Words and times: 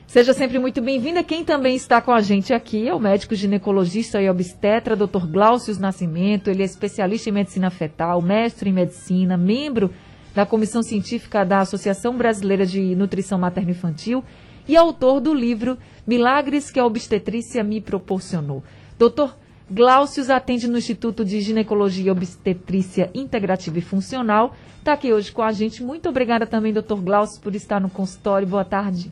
Seja 0.07 0.33
sempre 0.33 0.59
muito 0.59 0.81
bem-vinda. 0.81 1.23
Quem 1.23 1.45
também 1.45 1.75
está 1.75 2.01
com 2.01 2.11
a 2.11 2.19
gente 2.19 2.53
aqui 2.53 2.87
é 2.87 2.93
o 2.93 2.99
médico 2.99 3.33
ginecologista 3.33 4.21
e 4.21 4.29
obstetra, 4.29 4.95
Dr. 4.95 5.25
Glaucio 5.25 5.79
Nascimento. 5.79 6.49
Ele 6.49 6.63
é 6.63 6.65
especialista 6.65 7.29
em 7.29 7.31
medicina 7.31 7.69
fetal, 7.69 8.21
mestre 8.21 8.69
em 8.69 8.73
medicina, 8.73 9.37
membro 9.37 9.93
da 10.35 10.45
comissão 10.45 10.81
científica 10.83 11.45
da 11.45 11.59
Associação 11.59 12.17
Brasileira 12.17 12.65
de 12.65 12.95
Nutrição 12.95 13.37
Materno-Infantil 13.37 14.23
e 14.67 14.75
autor 14.75 15.19
do 15.19 15.33
livro 15.33 15.77
Milagres 16.05 16.71
que 16.71 16.79
a 16.79 16.85
Obstetrícia 16.85 17.63
me 17.63 17.79
proporcionou. 17.79 18.63
Doutor 18.97 19.35
Glaucius 19.69 20.29
atende 20.29 20.67
no 20.67 20.77
Instituto 20.77 21.23
de 21.23 21.39
Ginecologia 21.39 22.07
e 22.07 22.11
Obstetrícia 22.11 23.09
Integrativa 23.13 23.79
e 23.79 23.81
Funcional. 23.81 24.53
Está 24.79 24.93
aqui 24.93 25.13
hoje 25.13 25.31
com 25.31 25.41
a 25.41 25.51
gente. 25.51 25.81
Muito 25.81 26.09
obrigada 26.09 26.45
também, 26.45 26.73
doutor 26.73 26.99
Glaucius, 27.01 27.39
por 27.39 27.55
estar 27.55 27.79
no 27.79 27.89
consultório. 27.89 28.47
Boa 28.47 28.65
tarde. 28.65 29.11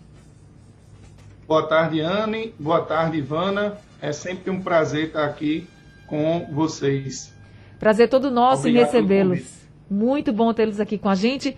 Boa 1.47 1.67
tarde, 1.67 2.01
Anne. 2.01 2.53
Boa 2.59 2.81
tarde, 2.81 3.17
Ivana. 3.17 3.77
É 4.01 4.11
sempre 4.11 4.51
um 4.51 4.61
prazer 4.61 5.07
estar 5.07 5.25
aqui 5.25 5.67
com 6.07 6.47
vocês. 6.51 7.33
Prazer 7.79 8.09
todo 8.09 8.29
nosso 8.29 8.67
Obrigado 8.67 8.81
em 8.81 8.85
recebê-los. 8.85 9.59
Muito 9.89 10.33
bom 10.33 10.53
tê-los 10.53 10.79
aqui 10.79 10.97
com 10.97 11.09
a 11.09 11.15
gente. 11.15 11.55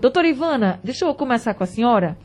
Doutora 0.00 0.26
Ivana, 0.26 0.80
deixa 0.82 1.04
eu 1.04 1.14
começar 1.14 1.54
com 1.54 1.62
a 1.62 1.66
senhora. 1.66 2.18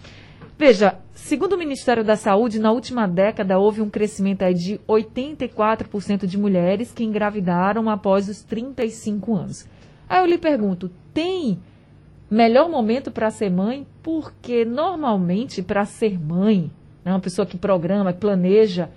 Veja, 0.57 0.99
segundo 1.13 1.53
o 1.53 1.57
Ministério 1.57 2.01
da 2.01 2.15
Saúde, 2.15 2.59
na 2.59 2.71
última 2.71 3.05
década 3.07 3.59
houve 3.59 3.81
um 3.81 3.89
crescimento 3.89 4.45
de 4.53 4.79
84% 4.87 6.25
de 6.25 6.37
mulheres 6.37 6.93
que 6.93 7.03
engravidaram 7.03 7.89
após 7.89 8.29
os 8.29 8.41
35 8.41 9.35
anos. 9.35 9.67
Aí 10.07 10.21
eu 10.21 10.25
lhe 10.25 10.37
pergunto, 10.37 10.89
tem 11.13 11.59
melhor 12.31 12.69
momento 12.69 13.11
para 13.11 13.29
ser 13.31 13.49
mãe? 13.49 13.85
Porque 14.01 14.63
normalmente 14.63 15.61
para 15.61 15.83
ser 15.83 16.17
mãe, 16.17 16.71
né, 17.03 17.11
uma 17.11 17.19
pessoa 17.19 17.45
que 17.45 17.57
programa, 17.57 18.13
que 18.13 18.19
planeja, 18.19 18.89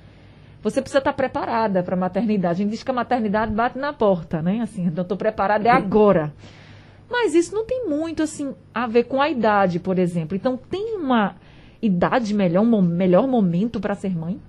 você 0.63 0.81
precisa 0.81 0.99
estar 0.99 1.13
preparada 1.13 1.83
para 1.83 1.97
a 1.97 1.99
maternidade. 1.99 2.63
A 2.63 2.65
gente 2.65 2.71
diz 2.71 2.85
que 2.85 2.91
a 2.91 2.95
maternidade 2.95 3.53
bate 3.53 3.79
na 3.79 3.93
porta, 3.93 4.41
né? 4.43 4.61
Assim, 4.61 4.93
eu 4.95 5.03
estou 5.03 5.17
preparada 5.17 5.69
é 5.69 5.73
agora. 5.73 6.33
Mas 7.11 7.35
isso 7.35 7.55
não 7.55 7.65
tem 7.65 7.89
muito 7.89 8.23
assim 8.23 8.55
a 8.75 8.87
ver 8.87 9.05
com 9.05 9.21
a 9.21 9.31
idade, 9.31 9.81
por 9.81 9.99
exemplo. 9.99 10.37
Então 10.37 10.57
tem 10.57 10.97
uma 10.97 11.37
idade 11.81 12.35
melhor, 12.35 12.65
melhor 12.65 13.27
momento 13.27 13.81
para 13.81 13.95
ser 13.95 14.17
mãe? 14.17 14.41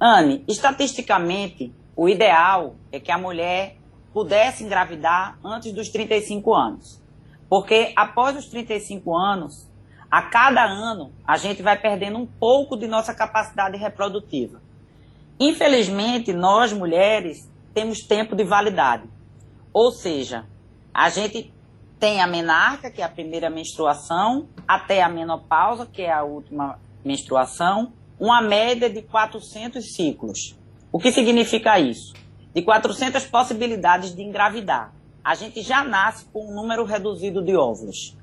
Anne, 0.00 0.44
estatisticamente, 0.46 1.72
o 1.96 2.08
ideal 2.08 2.76
é 2.92 3.00
que 3.00 3.10
a 3.10 3.18
mulher 3.18 3.76
pudesse 4.12 4.62
engravidar 4.64 5.38
antes 5.42 5.72
dos 5.72 5.88
35 5.88 6.54
anos. 6.54 7.02
Porque 7.48 7.92
após 7.96 8.36
os 8.36 8.46
35 8.46 9.16
anos, 9.16 9.68
a 10.10 10.22
cada 10.22 10.64
ano, 10.64 11.12
a 11.26 11.36
gente 11.36 11.62
vai 11.62 11.76
perdendo 11.76 12.18
um 12.18 12.26
pouco 12.26 12.76
de 12.76 12.86
nossa 12.86 13.14
capacidade 13.14 13.76
reprodutiva. 13.76 14.60
Infelizmente, 15.38 16.32
nós 16.32 16.72
mulheres 16.72 17.50
temos 17.72 18.00
tempo 18.00 18.36
de 18.36 18.44
validade. 18.44 19.08
Ou 19.72 19.90
seja, 19.90 20.46
a 20.92 21.08
gente 21.08 21.52
tem 21.98 22.20
a 22.20 22.26
menarca, 22.26 22.90
que 22.90 23.00
é 23.00 23.04
a 23.04 23.08
primeira 23.08 23.48
menstruação, 23.48 24.48
até 24.66 25.02
a 25.02 25.08
menopausa, 25.08 25.86
que 25.86 26.02
é 26.02 26.12
a 26.12 26.22
última 26.22 26.78
menstruação, 27.04 27.92
uma 28.18 28.40
média 28.40 28.88
de 28.88 29.02
400 29.02 29.94
ciclos. 29.94 30.56
O 30.92 30.98
que 30.98 31.10
significa 31.10 31.78
isso? 31.78 32.14
De 32.54 32.62
400 32.62 33.26
possibilidades 33.26 34.14
de 34.14 34.22
engravidar. 34.22 34.92
A 35.22 35.34
gente 35.34 35.62
já 35.62 35.82
nasce 35.82 36.26
com 36.26 36.50
um 36.50 36.54
número 36.54 36.84
reduzido 36.84 37.42
de 37.42 37.56
óvulos. 37.56 38.16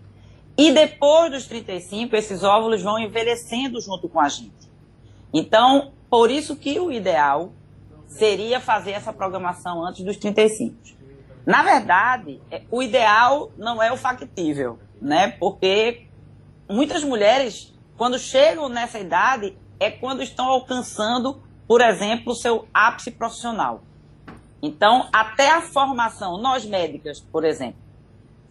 E 0.58 0.72
depois 0.72 1.31
dos 1.31 1.46
35, 1.48 2.16
esses 2.16 2.44
óvulos 2.44 2.81
vão 2.81 3.00
envelhecendo 3.00 3.81
junto 3.81 4.08
com 4.08 4.20
a 4.20 4.30
gente. 4.30 4.70
Então, 5.34 5.92
por 6.10 6.30
isso 6.30 6.56
que 6.56 6.80
o 6.80 6.92
ideal 6.92 7.52
seria 8.08 8.60
fazer 8.60 8.92
essa 8.92 9.12
programação 9.14 9.84
antes 9.84 10.04
dos 10.04 10.18
35. 10.18 10.76
Na 11.46 11.63
verdade, 11.63 12.41
é, 12.52 12.63
o 12.69 12.84
ideal 12.84 13.52
não 13.57 13.81
é 13.81 13.91
o 13.91 13.97
factível, 13.97 14.79
né? 15.02 15.29
Porque 15.40 16.07
muitas 16.69 17.03
mulheres, 17.03 17.74
quando 17.97 18.19
chegam 18.19 18.69
nessa 18.69 19.00
idade, 19.00 19.57
é 19.80 19.90
quando 19.90 20.22
estão 20.22 20.46
alcançando, 20.46 21.41
por 21.68 21.81
exemplo, 21.81 22.34
o 22.34 22.35
seu 22.35 22.68
ápice 22.74 23.12
profissional. 23.12 23.81
Então, 24.62 25.07
até 25.12 25.50
a 25.50 25.62
formação, 25.62 26.38
nós 26.38 26.63
médicas, 26.66 27.19
por 27.19 27.44
exemplo, 27.44 27.80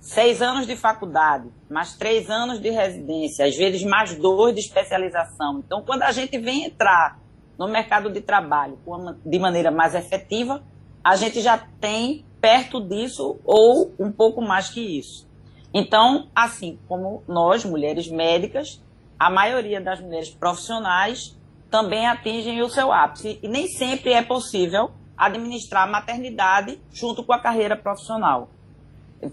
seis 0.00 0.42
anos 0.42 0.66
de 0.66 0.74
faculdade, 0.74 1.48
mais 1.68 1.94
três 1.94 2.28
anos 2.28 2.58
de 2.58 2.70
residência, 2.70 3.46
às 3.46 3.56
vezes 3.56 3.84
mais 3.84 4.16
dois 4.16 4.54
de 4.54 4.60
especialização. 4.60 5.60
Então, 5.60 5.82
quando 5.82 6.02
a 6.02 6.10
gente 6.10 6.36
vem 6.38 6.64
entrar 6.64 7.20
no 7.56 7.68
mercado 7.68 8.10
de 8.10 8.20
trabalho 8.20 8.78
de 9.24 9.38
maneira 9.38 9.70
mais 9.70 9.94
efetiva, 9.94 10.64
a 11.04 11.14
gente 11.14 11.40
já 11.40 11.58
tem 11.80 12.24
perto 12.40 12.80
disso 12.80 13.38
ou 13.44 13.92
um 13.98 14.10
pouco 14.10 14.40
mais 14.40 14.70
que 14.70 14.80
isso. 14.80 15.28
Então, 15.72 16.28
assim 16.34 16.78
como 16.88 17.22
nós, 17.28 17.64
mulheres 17.64 18.08
médicas, 18.08 18.82
a 19.18 19.30
maioria 19.30 19.80
das 19.80 20.00
mulheres 20.00 20.30
profissionais 20.30 21.36
também 21.70 22.06
atingem 22.06 22.62
o 22.62 22.68
seu 22.68 22.92
ápice. 22.92 23.38
E 23.42 23.48
nem 23.48 23.68
sempre 23.68 24.12
é 24.12 24.22
possível 24.22 24.90
administrar 25.16 25.84
a 25.84 25.90
maternidade 25.90 26.80
junto 26.90 27.22
com 27.22 27.32
a 27.32 27.38
carreira 27.38 27.76
profissional. 27.76 28.48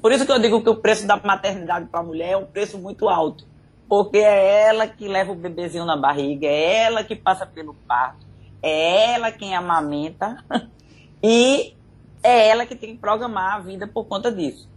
Por 0.01 0.12
isso 0.12 0.25
que 0.25 0.31
eu 0.31 0.40
digo 0.40 0.62
que 0.62 0.69
o 0.69 0.75
preço 0.75 1.07
da 1.07 1.16
maternidade 1.17 1.88
para 1.88 2.01
a 2.01 2.03
mulher 2.03 2.31
é 2.31 2.38
um 2.38 2.46
preço 2.46 2.78
muito 2.78 3.07
alto. 3.07 3.46
Porque 3.88 4.17
é 4.17 4.67
ela 4.67 4.85
que 4.85 5.07
leva 5.07 5.31
o 5.31 5.35
bebezinho 5.35 5.85
na 5.85 5.96
barriga, 5.96 6.46
é 6.46 6.84
ela 6.84 7.06
que 7.06 7.16
passa 7.16 7.46
pelo 7.46 7.73
parto, 7.88 8.28
é 8.62 9.13
ela 9.13 9.31
quem 9.31 9.56
amamenta. 9.56 10.44
E 11.23 11.75
é 12.23 12.49
ela 12.49 12.66
que 12.66 12.75
tem 12.75 12.96
que 12.96 13.02
programar 13.02 13.55
a 13.55 13.59
vida 13.59 13.87
por 13.87 14.05
conta 14.05 14.31
disso. 14.31 14.69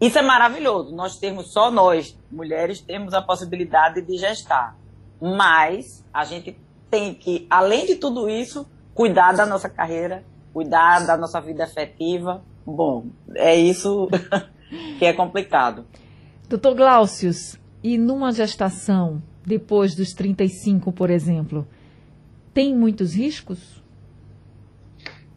Isso 0.00 0.18
é 0.18 0.22
maravilhoso. 0.22 0.94
Nós 0.94 1.18
temos, 1.18 1.52
só 1.52 1.70
nós, 1.70 2.18
mulheres, 2.30 2.80
temos 2.80 3.14
a 3.14 3.22
possibilidade 3.22 4.02
de 4.02 4.16
gestar. 4.16 4.76
Mas 5.20 6.04
a 6.12 6.24
gente 6.24 6.58
tem 6.90 7.14
que, 7.14 7.46
além 7.48 7.86
de 7.86 7.96
tudo 7.96 8.28
isso, 8.28 8.66
cuidar 8.94 9.32
da 9.32 9.46
nossa 9.46 9.68
carreira, 9.68 10.24
cuidar 10.52 11.06
da 11.06 11.16
nossa 11.16 11.40
vida 11.40 11.64
afetiva. 11.64 12.42
Bom, 12.66 13.06
é 13.34 13.54
isso 13.54 14.08
que 14.98 15.04
é 15.04 15.12
complicado. 15.12 15.86
Doutor 16.48 16.74
Glaucius, 16.74 17.58
e 17.82 17.98
numa 17.98 18.32
gestação, 18.32 19.22
depois 19.44 19.94
dos 19.94 20.12
35, 20.12 20.92
por 20.92 21.10
exemplo, 21.10 21.66
tem 22.52 22.74
muitos 22.74 23.14
riscos? 23.14 23.82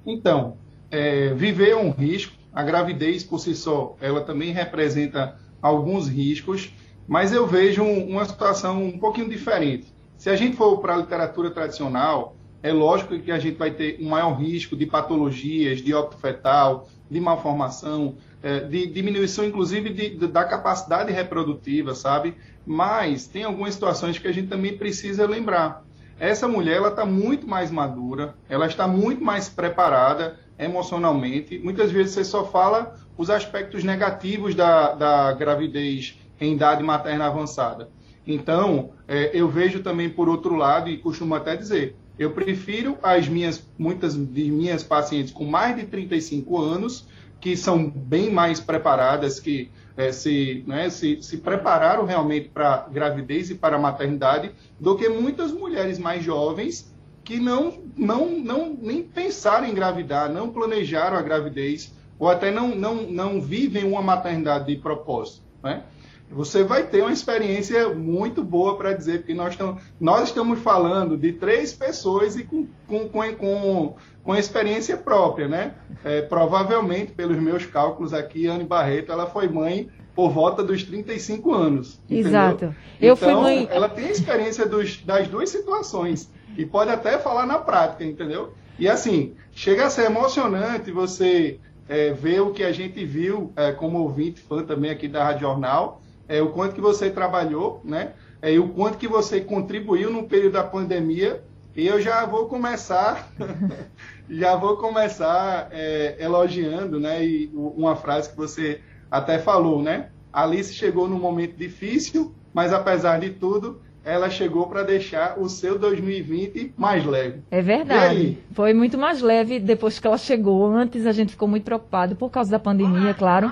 Então, 0.05 0.57
é, 0.91 1.33
viver 1.33 1.69
é 1.69 1.75
um 1.75 1.91
risco, 1.91 2.33
a 2.53 2.63
gravidez 2.63 3.23
por 3.23 3.39
si 3.39 3.55
só, 3.55 3.95
ela 4.01 4.21
também 4.21 4.51
representa 4.51 5.37
alguns 5.61 6.07
riscos, 6.07 6.73
mas 7.07 7.31
eu 7.31 7.45
vejo 7.45 7.83
uma 7.83 8.25
situação 8.25 8.83
um 8.83 8.97
pouquinho 8.97 9.29
diferente. 9.29 9.93
Se 10.17 10.29
a 10.29 10.35
gente 10.35 10.55
for 10.57 10.79
para 10.79 10.95
a 10.95 10.97
literatura 10.97 11.51
tradicional, 11.51 12.35
É 12.61 12.71
lógico 12.73 13.17
que 13.19 13.31
a 13.31 13.39
gente 13.39 13.57
vai 13.57 13.71
ter 13.71 13.97
um 14.01 14.09
maior 14.09 14.33
risco 14.33 14.75
de 14.75 14.85
patologias, 14.85 15.81
de 15.81 15.93
óbito 15.93 16.17
fetal, 16.17 16.87
de 17.09 17.19
malformação, 17.19 18.15
é, 18.41 18.61
de 18.61 18.87
diminuição, 18.87 19.45
inclusive, 19.45 19.89
de, 19.91 20.27
da 20.27 20.43
capacidade 20.43 21.11
reprodutiva, 21.11 21.93
sabe? 21.93 22.35
Mas 22.65 23.27
tem 23.27 23.43
algumas 23.43 23.73
situações 23.73 24.17
que 24.17 24.27
a 24.27 24.31
gente 24.31 24.47
também 24.47 24.75
precisa 24.75 25.27
lembrar. 25.27 25.85
Essa 26.19 26.47
mulher, 26.47 26.77
ela 26.77 26.89
está 26.89 27.05
muito 27.05 27.47
mais 27.47 27.69
madura, 27.69 28.35
ela 28.49 28.65
está 28.65 28.87
muito 28.87 29.23
mais 29.23 29.47
preparada 29.47 30.39
emocionalmente. 30.59 31.59
Muitas 31.59 31.91
vezes 31.91 32.13
você 32.13 32.23
só 32.23 32.45
fala 32.45 32.95
os 33.17 33.29
aspectos 33.29 33.83
negativos 33.83 34.55
da, 34.55 34.93
da 34.93 35.33
gravidez 35.33 36.17
em 36.39 36.53
idade 36.53 36.83
materna 36.83 37.25
avançada. 37.25 37.89
Então, 38.25 38.91
é, 39.07 39.31
eu 39.33 39.47
vejo 39.47 39.81
também 39.81 40.09
por 40.09 40.27
outro 40.27 40.55
lado, 40.55 40.89
e 40.89 40.97
costumo 40.97 41.33
até 41.33 41.55
dizer, 41.55 41.95
eu 42.19 42.31
prefiro 42.31 42.97
as 43.01 43.27
minhas, 43.27 43.65
muitas 43.77 44.15
de 44.15 44.51
minhas 44.51 44.83
pacientes 44.83 45.31
com 45.31 45.45
mais 45.45 45.75
de 45.75 45.85
35 45.85 46.57
anos, 46.59 47.07
que 47.39 47.55
são 47.55 47.89
bem 47.89 48.31
mais 48.31 48.59
preparadas, 48.59 49.39
que 49.39 49.71
é, 49.95 50.11
se, 50.11 50.63
né, 50.67 50.89
se, 50.89 51.21
se 51.21 51.37
prepararam 51.37 52.05
realmente 52.05 52.49
para 52.49 52.87
gravidez 52.91 53.49
e 53.49 53.55
para 53.55 53.77
a 53.77 53.79
maternidade, 53.79 54.51
do 54.79 54.95
que 54.95 55.07
muitas 55.07 55.51
mulheres 55.51 55.97
mais 55.97 56.23
jovens 56.23 56.91
que 57.27 57.41
não, 57.41 57.73
não, 57.97 58.29
não 58.39 58.77
nem 58.81 59.03
pensaram 59.03 59.67
em 59.67 59.71
engravidar, 59.71 60.31
não 60.31 60.49
planejaram 60.49 61.17
a 61.17 61.21
gravidez, 61.21 61.93
ou 62.17 62.29
até 62.29 62.49
não, 62.49 62.69
não, 62.69 63.03
não 63.03 63.41
vivem 63.41 63.83
uma 63.83 64.01
maternidade 64.01 64.67
de 64.67 64.77
propósito. 64.77 65.41
Né? 65.61 65.83
Você 66.31 66.63
vai 66.63 66.87
ter 66.87 67.01
uma 67.01 67.11
experiência 67.11 67.89
muito 67.89 68.41
boa 68.41 68.77
para 68.77 68.93
dizer, 68.93 69.19
porque 69.19 69.33
nós, 69.33 69.57
tam, 69.57 69.77
nós 69.99 70.29
estamos 70.29 70.59
falando 70.59 71.17
de 71.17 71.33
três 71.33 71.73
pessoas 71.73 72.37
e 72.37 72.45
com, 72.45 72.65
com, 72.87 73.09
com, 73.09 73.35
com, 73.35 73.95
com 74.23 74.35
experiência 74.35 74.95
própria, 74.95 75.49
né? 75.49 75.73
É, 76.05 76.21
provavelmente, 76.21 77.11
pelos 77.11 77.37
meus 77.37 77.65
cálculos 77.65 78.13
aqui, 78.13 78.47
Anne 78.47 78.63
Barreto, 78.63 79.11
ela 79.11 79.25
foi 79.25 79.49
mãe 79.49 79.89
por 80.15 80.29
volta 80.29 80.63
dos 80.63 80.81
35 80.81 81.53
anos. 81.53 82.01
Exato. 82.09 82.73
Eu 83.01 83.15
então, 83.15 83.17
fui 83.17 83.33
mãe... 83.33 83.67
ela 83.69 83.89
tem 83.89 84.09
experiência 84.09 84.65
dos, 84.65 85.01
das 85.03 85.27
duas 85.27 85.49
situações 85.49 86.31
e 86.55 86.65
pode 86.65 86.91
até 86.91 87.17
falar 87.17 87.45
na 87.45 87.59
prática, 87.59 88.03
entendeu? 88.03 88.53
E 88.79 88.87
assim, 88.87 89.35
chega 89.51 89.87
a 89.87 89.89
ser 89.89 90.05
emocionante 90.05 90.91
você 90.91 91.59
é, 91.89 92.11
ver 92.11 92.41
o 92.41 92.51
que 92.51 92.63
a 92.63 92.71
gente 92.71 93.03
viu 93.05 93.51
é, 93.55 93.71
como 93.71 93.99
ouvinte, 93.99 94.41
fã 94.41 94.63
também 94.63 94.91
aqui 94.91 95.07
da 95.07 95.23
Rádio 95.23 95.41
Jornal, 95.41 96.01
é, 96.27 96.41
o 96.41 96.49
quanto 96.49 96.75
que 96.75 96.81
você 96.81 97.09
trabalhou, 97.09 97.81
né? 97.83 98.13
É, 98.41 98.53
e 98.53 98.59
o 98.59 98.69
quanto 98.69 98.97
que 98.97 99.07
você 99.07 99.41
contribuiu 99.41 100.11
no 100.11 100.27
período 100.27 100.53
da 100.53 100.63
pandemia. 100.63 101.43
E 101.75 101.85
eu 101.85 102.01
já 102.01 102.25
vou 102.25 102.47
começar, 102.47 103.31
já 104.29 104.55
vou 104.55 104.77
começar 104.77 105.69
é, 105.71 106.17
elogiando, 106.19 106.99
né? 106.99 107.23
E 107.23 107.51
uma 107.53 107.95
frase 107.95 108.29
que 108.29 108.35
você 108.35 108.81
até 109.09 109.39
falou, 109.39 109.81
né? 109.81 110.09
Alice 110.33 110.73
chegou 110.73 111.07
num 111.07 111.19
momento 111.19 111.55
difícil, 111.55 112.35
mas 112.53 112.73
apesar 112.73 113.19
de 113.19 113.29
tudo, 113.31 113.81
ela 114.07 114.29
chegou 114.29 114.67
para 114.67 114.83
deixar 114.83 115.37
o 115.37 115.49
seu 115.49 115.77
2020 115.77 116.73
mais 116.77 117.05
leve. 117.05 117.41
É 117.51 117.61
verdade. 117.61 118.37
Foi 118.53 118.73
muito 118.73 118.97
mais 118.97 119.21
leve 119.21 119.59
depois 119.59 119.99
que 119.99 120.07
ela 120.07 120.17
chegou. 120.17 120.65
Antes 120.71 121.05
a 121.05 121.11
gente 121.11 121.31
ficou 121.31 121.45
muito 121.45 121.65
preocupado 121.65 122.15
por 122.15 122.29
causa 122.29 122.49
da 122.49 122.57
pandemia, 122.57 123.13
claro. 123.13 123.51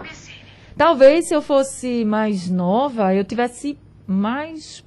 Talvez 0.77 1.27
se 1.27 1.35
eu 1.35 1.41
fosse 1.41 2.05
mais 2.05 2.49
nova, 2.49 3.13
eu 3.13 3.25
tivesse 3.25 3.77
mais 4.07 4.81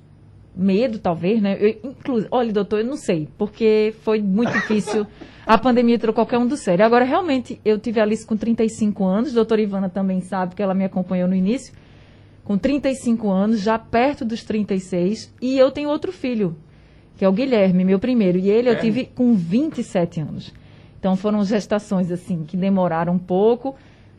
medo, 0.57 0.99
talvez, 0.99 1.41
né? 1.43 1.59
Eu, 1.61 1.91
inclu... 1.91 2.27
Olha, 2.31 2.51
doutor, 2.51 2.81
eu 2.81 2.87
não 2.87 2.97
sei, 2.97 3.29
porque 3.37 3.95
foi 4.03 4.23
muito 4.23 4.53
difícil. 4.53 5.07
A 5.47 5.59
pandemia 5.59 5.99
tirou 5.99 6.15
qualquer 6.15 6.39
um 6.39 6.47
do 6.47 6.57
sério. 6.57 6.85
Agora, 6.85 7.05
realmente, 7.05 7.59
eu 7.65 7.79
tive 7.79 8.01
a 8.01 8.03
Alice 8.03 8.27
com 8.27 8.37
35 8.37 9.03
anos, 9.03 9.33
doutora 9.33 9.63
Ivana 9.63 9.89
também 9.89 10.21
sabe 10.21 10.55
que 10.55 10.63
ela 10.63 10.75
me 10.75 10.85
acompanhou 10.85 11.27
no 11.27 11.35
início 11.35 11.73
com 12.49 12.57
35 12.57 13.29
anos, 13.29 13.61
já 13.61 13.79
perto 13.79 14.25
dos 14.25 14.43
36, 14.43 15.35
e 15.39 15.59
eu 15.59 15.71
tenho 15.71 15.91
outro 15.91 16.11
filho, 16.11 16.57
que 17.15 17.23
é 17.23 17.29
o 17.29 17.33
Guilherme, 17.33 17.85
meu 17.85 17.99
primeiro, 17.99 18.39
e 18.39 18.49
ele 18.49 18.71
é. 18.71 18.73
eu 18.73 18.81
tive 18.81 19.05
com 19.05 19.35
27 19.35 20.23
anos. 20.23 20.55
Então 20.99 21.15
foram 21.15 21.45
gestações 21.45 22.11
assim 22.11 22.45
que 22.45 22.57
demoraram 22.57 23.13
um 23.13 23.19
pouco. 23.19 23.77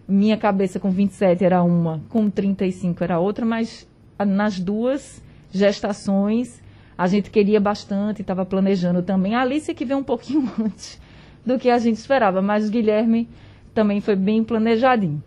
Minha 0.07 0.37
cabeça 0.37 0.79
com 0.79 0.91
27 0.91 1.43
era 1.43 1.63
uma, 1.63 2.01
com 2.07 2.29
35 2.29 3.03
era 3.03 3.17
outra, 3.17 3.47
mas 3.47 3.87
nas 4.27 4.59
duas 4.59 5.23
gestações 5.51 6.61
a 6.95 7.07
gente 7.07 7.31
queria 7.31 7.59
bastante, 7.59 8.21
estava 8.21 8.45
planejando 8.45 9.01
também. 9.01 9.33
A 9.33 9.41
Alice 9.41 9.73
que 9.73 9.83
veio 9.83 9.99
um 9.99 10.03
pouquinho 10.03 10.47
antes 10.63 11.01
do 11.43 11.57
que 11.57 11.67
a 11.67 11.79
gente 11.79 11.95
esperava, 11.95 12.43
mas 12.43 12.67
o 12.67 12.71
Guilherme 12.71 13.27
também 13.73 13.99
foi 13.99 14.15
bem 14.15 14.43
planejadinho. 14.43 15.23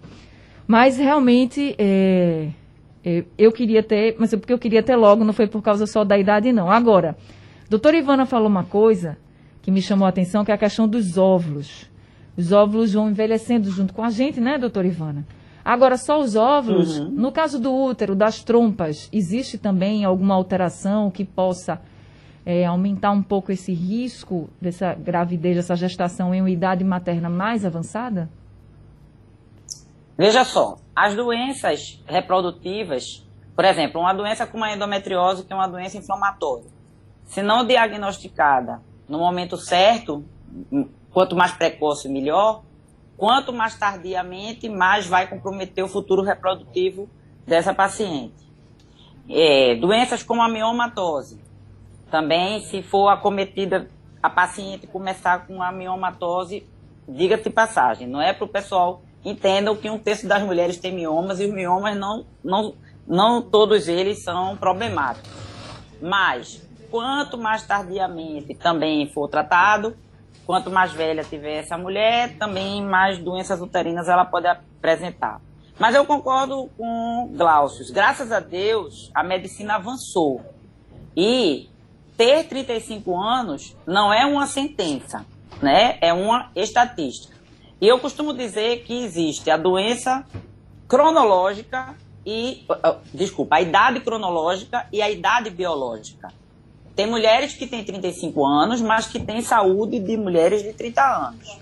Mas 0.69 0.99
realmente 0.99 1.75
é, 1.77 2.49
é, 2.49 2.49
eu 3.37 3.51
queria 3.51 3.83
ter, 3.83 4.17
mas 4.19 4.31
porque 4.31 4.53
eu 4.53 4.59
queria 4.59 4.83
ter 4.83 4.97
logo, 4.97 5.25
não 5.25 5.33
foi 5.33 5.47
por 5.47 5.61
causa 5.61 5.87
só 5.87 6.05
da 6.05 6.17
idade, 6.17 6.53
não. 6.53 6.71
Agora, 6.71 7.17
doutora 7.69 7.97
Ivana 7.97 8.27
falou 8.27 8.49
uma 8.49 8.65
coisa 8.65 9.19
que 9.61 9.71
me 9.71 9.83
chamou 9.83 10.07
a 10.07 10.09
atenção, 10.09 10.45
que 10.45 10.51
é 10.51 10.55
a 10.55 10.59
questão 10.59 10.87
dos 10.87 11.19
óvulos. 11.19 11.91
Os 12.37 12.53
óvulos 12.53 12.93
vão 12.93 13.11
envelhecendo 13.11 13.71
junto 13.71 13.93
com 13.93 14.03
a 14.03 14.11
gente, 14.11 14.41
né, 14.41 14.57
doutora 14.59 14.87
Ivana? 14.87 15.27
Agora, 15.65 15.97
só 15.97 16.21
os 16.21 16.35
óvulos, 16.35 16.99
uhum. 16.99 17.11
no 17.11 17.31
caso 17.31 17.61
do 17.61 17.73
útero, 17.73 18.17
das 18.17 18.43
trompas, 18.43 19.09
existe 19.13 19.59
também 19.59 20.05
alguma 20.05 20.35
alteração 20.35 21.11
que 21.11 21.25
possa 21.25 21.81
é, 22.45 22.65
aumentar 22.65 23.13
um 23.13 23.23
pouco 23.23 23.53
esse 23.53 23.73
risco 23.73 24.51
dessa 24.61 24.95
gravidez, 24.95 25.57
dessa 25.57 25.77
gestação 25.77 26.35
em 26.35 26.41
uma 26.41 26.51
idade 26.51 26.83
materna 26.83 27.31
mais 27.31 27.65
avançada? 27.65 28.29
Veja 30.17 30.45
só, 30.45 30.77
as 30.95 31.15
doenças 31.15 32.03
reprodutivas, 32.07 33.27
por 33.57 33.65
exemplo, 33.65 34.01
uma 34.01 34.13
doença 34.13 34.47
como 34.47 34.65
a 34.65 34.73
endometriose, 34.73 35.45
que 35.45 35.53
é 35.53 35.57
uma 35.57 35.67
doença 35.67 35.97
inflamatória, 35.97 36.67
se 37.25 37.43
não 37.43 37.67
diagnosticada 37.67 38.83
no 39.09 39.19
momento 39.19 39.57
certo, 39.57 40.25
quanto 41.11 41.35
mais 41.35 41.53
precoce, 41.53 42.09
melhor, 42.09 42.63
quanto 43.17 43.53
mais 43.53 43.75
tardiamente, 43.79 44.69
mais 44.69 45.07
vai 45.07 45.27
comprometer 45.27 45.83
o 45.83 45.89
futuro 45.89 46.23
reprodutivo 46.23 47.09
dessa 47.47 47.73
paciente. 47.73 48.43
É, 49.29 49.77
doenças 49.77 50.23
como 50.23 50.43
a 50.43 50.49
miomatose, 50.49 51.41
também, 52.11 52.61
se 52.61 52.83
for 52.83 53.09
acometida 53.09 53.89
a 54.23 54.29
paciente 54.29 54.87
começar 54.87 55.47
com 55.47 55.63
a 55.63 55.73
miomatose, 55.73 56.67
diga-se 57.09 57.49
passagem, 57.49 58.07
não 58.07 58.21
é 58.21 58.33
para 58.33 58.45
o 58.45 58.49
pessoal 58.49 59.03
entendam 59.25 59.77
que 59.77 59.89
um 59.89 59.99
terço 59.99 60.27
das 60.27 60.43
mulheres 60.43 60.77
tem 60.77 60.93
miomas 60.93 61.41
e 61.41 61.47
os 61.47 61.53
miomas 61.53 61.97
não, 61.97 62.25
não, 62.43 62.75
não 63.07 63.43
todos 63.43 63.89
eles 63.89 64.23
são 64.23 64.57
problemáticos. 64.57 65.31
Mas, 66.01 66.63
quanto 66.91 67.39
mais 67.39 67.63
tardiamente 67.63 68.55
também 68.55 69.09
for 69.09 69.29
tratado, 69.29 69.97
quanto 70.45 70.71
mais 70.71 70.93
velha 70.93 71.23
tiver 71.23 71.59
essa 71.61 71.79
mulher, 71.79 72.37
também 72.39 72.83
mais 72.85 73.19
doenças 73.19 73.61
uterinas 73.61 74.09
ela 74.09 74.25
pode 74.25 74.47
apresentar. 74.47 75.41
Mas 75.79 75.95
eu 75.95 76.05
concordo 76.05 76.69
com 76.77 77.33
Glaucius. 77.35 77.91
Graças 77.91 78.31
a 78.31 78.41
Deus, 78.41 79.11
a 79.15 79.23
medicina 79.23 79.77
avançou. 79.77 80.43
E 81.17 81.69
ter 82.17 82.45
35 82.45 83.19
anos 83.19 83.77
não 83.87 84.13
é 84.13 84.25
uma 84.27 84.47
sentença, 84.47 85.25
né? 85.61 85.99
É 86.01 86.13
uma 86.13 86.51
estatística. 86.55 87.35
E 87.83 87.89
eu 87.89 87.99
costumo 87.99 88.33
dizer 88.33 88.85
que 88.85 89.03
existe 89.03 89.51
a 89.51 89.57
doença 89.57 90.25
cronológica 90.87 91.97
e. 92.25 92.65
Desculpa, 93.13 93.57
a 93.57 93.61
idade 93.61 93.99
cronológica 93.99 94.87
e 94.93 95.03
a 95.03 95.11
idade 95.11 95.51
biológica. 95.51 96.29
Tem 96.95 97.09
mulheres 97.09 97.55
que 97.55 97.67
têm 97.67 97.83
35 97.83 98.47
anos, 98.47 98.81
mas 98.81 99.09
que 99.09 99.19
têm 99.19 99.43
saúde 99.43 99.99
de 99.99 100.17
mulheres 100.17 100.63
de 100.63 100.73
30 100.73 101.03
anos. 101.03 101.59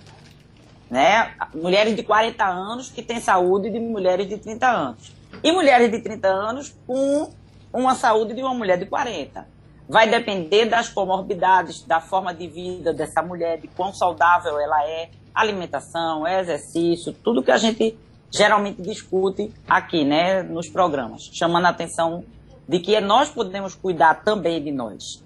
Né? 0.90 1.32
Mulheres 1.54 1.96
de 1.96 2.02
40 2.02 2.44
anos 2.44 2.90
que 2.90 3.02
têm 3.02 3.18
saúde 3.18 3.70
de 3.70 3.80
mulheres 3.80 4.28
de 4.28 4.36
30 4.36 4.66
anos. 4.68 5.14
E 5.42 5.50
mulheres 5.50 5.90
de 5.90 6.00
30 6.02 6.28
anos 6.28 6.76
com 6.86 7.30
uma 7.72 7.94
saúde 7.94 8.34
de 8.34 8.42
uma 8.42 8.52
mulher 8.52 8.76
de 8.76 8.84
40. 8.84 9.48
Vai 9.88 10.06
depender 10.06 10.66
das 10.66 10.90
comorbidades, 10.90 11.82
da 11.82 11.98
forma 11.98 12.34
de 12.34 12.46
vida 12.46 12.92
dessa 12.92 13.22
mulher, 13.22 13.58
de 13.58 13.68
quão 13.68 13.94
saudável 13.94 14.60
ela 14.60 14.84
é, 14.86 15.08
alimentação, 15.34 16.26
exercício, 16.26 17.12
tudo 17.12 17.42
que 17.42 17.50
a 17.50 17.56
gente 17.56 17.96
geralmente 18.30 18.80
discute 18.80 19.52
aqui, 19.68 20.04
né, 20.04 20.42
nos 20.42 20.68
programas, 20.68 21.28
chamando 21.32 21.66
a 21.66 21.70
atenção 21.70 22.24
de 22.68 22.78
que 22.78 23.00
nós 23.00 23.28
podemos 23.28 23.74
cuidar 23.74 24.22
também 24.22 24.62
de 24.62 24.70
nós. 24.70 25.24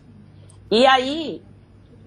E 0.70 0.86
aí, 0.86 1.42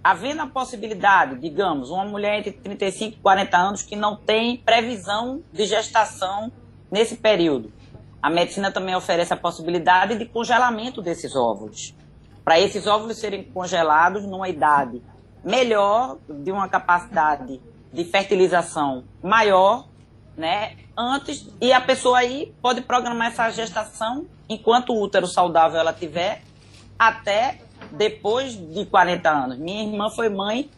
havendo 0.04 0.42
a 0.42 0.48
possibilidade, 0.48 1.40
digamos, 1.40 1.92
uma 1.92 2.06
mulher 2.06 2.40
entre 2.40 2.52
35 2.52 3.18
e 3.18 3.22
40 3.22 3.58
anos 3.58 3.84
que 3.84 3.96
não 3.96 4.16
tem 4.16 4.58
previsão 4.58 5.44
de 5.54 5.66
gestação 5.66 6.52
nesse 6.90 7.18
período, 7.18 7.72
a 8.22 8.30
medicina 8.30 8.72
também 8.72 8.96
oferece 8.96 9.32
a 9.32 9.38
possibilidade 9.38 10.18
de 10.18 10.26
congelamento 10.26 11.02
desses 11.02 11.36
óvulos. 11.36 11.94
Para 12.44 12.60
esses 12.60 12.88
óvulos 12.88 13.18
serem 13.18 13.44
congelados 13.44 14.24
numa 14.26 14.50
idade 14.50 15.02
melhor, 15.44 16.18
de 16.28 16.52
uma 16.52 16.68
capacidade 16.68 17.62
de 17.98 18.04
fertilização 18.06 19.04
maior, 19.24 19.88
né? 20.38 20.76
Antes, 20.96 21.50
e 21.60 21.74
a 21.74 21.82
pessoa 21.82 22.20
aí 22.20 22.54
pode 22.62 22.82
programar 22.82 23.30
essa 23.30 23.50
gestação 23.50 24.28
enquanto 24.48 24.94
o 24.94 25.02
útero 25.02 25.26
saudável 25.26 25.80
ela 25.80 25.92
tiver, 25.92 26.44
até 26.98 27.60
depois 27.92 28.54
de 28.54 28.86
40 28.86 29.30
anos. 29.30 29.58
Minha 29.58 29.84
irmã 29.84 30.12
foi 30.12 30.30
mãe, 30.30 30.70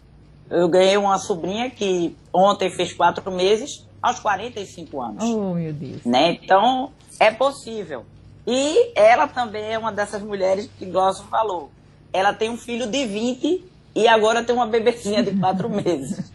eu 0.49 0.69
ganhei 0.69 0.95
uma 0.95 1.17
sobrinha 1.17 1.69
que 1.69 2.15
ontem 2.33 2.69
fez 2.71 2.93
quatro 2.93 3.29
meses, 3.29 3.85
aos 4.01 4.19
45 4.21 5.01
anos. 5.01 5.23
Oh, 5.25 5.53
meu 5.53 5.73
Deus. 5.73 6.05
Né? 6.05 6.39
Então, 6.41 6.93
é 7.19 7.31
possível. 7.31 8.05
E 8.47 8.93
ela 8.95 9.27
também 9.27 9.73
é 9.73 9.77
uma 9.77 9.91
dessas 9.91 10.21
mulheres 10.21 10.69
que 10.79 10.85
Glaucio 10.85 11.25
falou. 11.25 11.69
Ela 12.13 12.33
tem 12.33 12.49
um 12.49 12.57
filho 12.57 12.88
de 12.88 13.05
20 13.05 13.65
e 13.95 14.07
agora 14.07 14.43
tem 14.43 14.55
uma 14.55 14.65
bebezinha 14.65 15.21
de 15.21 15.38
4 15.38 15.67
meses. 15.69 16.31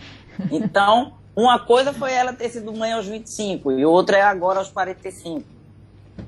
Então, 0.50 1.14
uma 1.36 1.58
coisa 1.58 1.92
foi 1.92 2.12
ela 2.12 2.32
ter 2.32 2.48
sido 2.48 2.72
mãe 2.72 2.92
aos 2.92 3.06
25 3.06 3.72
e 3.72 3.84
outra 3.84 4.18
é 4.18 4.22
agora 4.22 4.58
aos 4.58 4.70
45. 4.70 5.44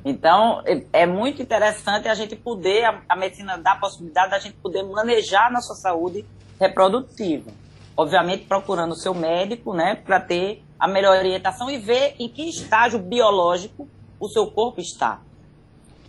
Então, 0.05 0.63
é, 0.93 1.07
muito 1.07 1.43
interessante 1.43 2.09
a 2.09 2.15
gente 2.15 2.37
poder, 2.37 2.85
a, 2.85 3.03
a 3.09 3.17
medicina 3.17 3.57
dá 3.57 3.73
a 3.73 3.77
possibilidade 3.77 4.31
da 4.31 4.39
gente 4.39 4.57
poder 4.57 4.83
manejar 4.83 5.47
a 5.47 5.51
nossa 5.51 5.75
saúde 5.75 6.25
reprodutiva. 6.61 7.51
Obviamente, 7.97 8.45
procurando 8.45 8.93
o 8.93 8.97
seu 8.97 9.15
médico, 9.15 9.75
né, 9.75 9.95
para 9.95 10.21
ter 10.21 10.63
a 10.79 10.87
melhor 10.87 11.17
orientação 11.17 11.71
e 11.71 11.79
ver 11.79 12.15
em 12.19 12.29
que 12.29 12.49
estágio 12.49 12.99
biológico 12.99 13.89
o 14.21 14.29
seu 14.29 14.47
corpo 14.49 14.81
está. 14.81 15.21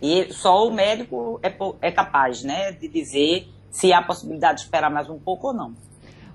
E 0.00 0.32
só 0.32 0.66
o 0.66 0.72
médico 0.72 1.40
é, 1.42 1.52
é 1.80 1.90
capaz, 1.90 2.42
né, 2.42 2.72
de 2.72 2.88
dizer 2.88 3.48
se 3.70 3.92
há 3.92 4.02
possibilidade 4.02 4.58
de 4.58 4.64
esperar 4.64 4.90
mais 4.90 5.08
um 5.08 5.18
pouco 5.18 5.48
ou 5.48 5.52
não. 5.52 5.74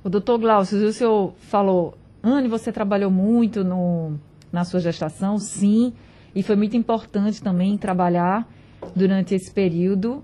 O 0.03 0.09
doutor 0.09 0.37
Glaucio, 0.37 0.85
o 0.85 0.91
senhor 0.91 1.33
falou, 1.37 1.97
Anne, 2.21 2.49
você 2.49 2.73
trabalhou 2.73 3.09
muito 3.09 3.63
no, 3.63 4.19
na 4.51 4.65
sua 4.65 4.81
gestação, 4.81 5.37
sim, 5.37 5.93
e 6.35 6.43
foi 6.43 6.57
muito 6.57 6.75
importante 6.75 7.41
também 7.41 7.77
trabalhar 7.77 8.45
durante 8.93 9.33
esse 9.33 9.49
período. 9.49 10.21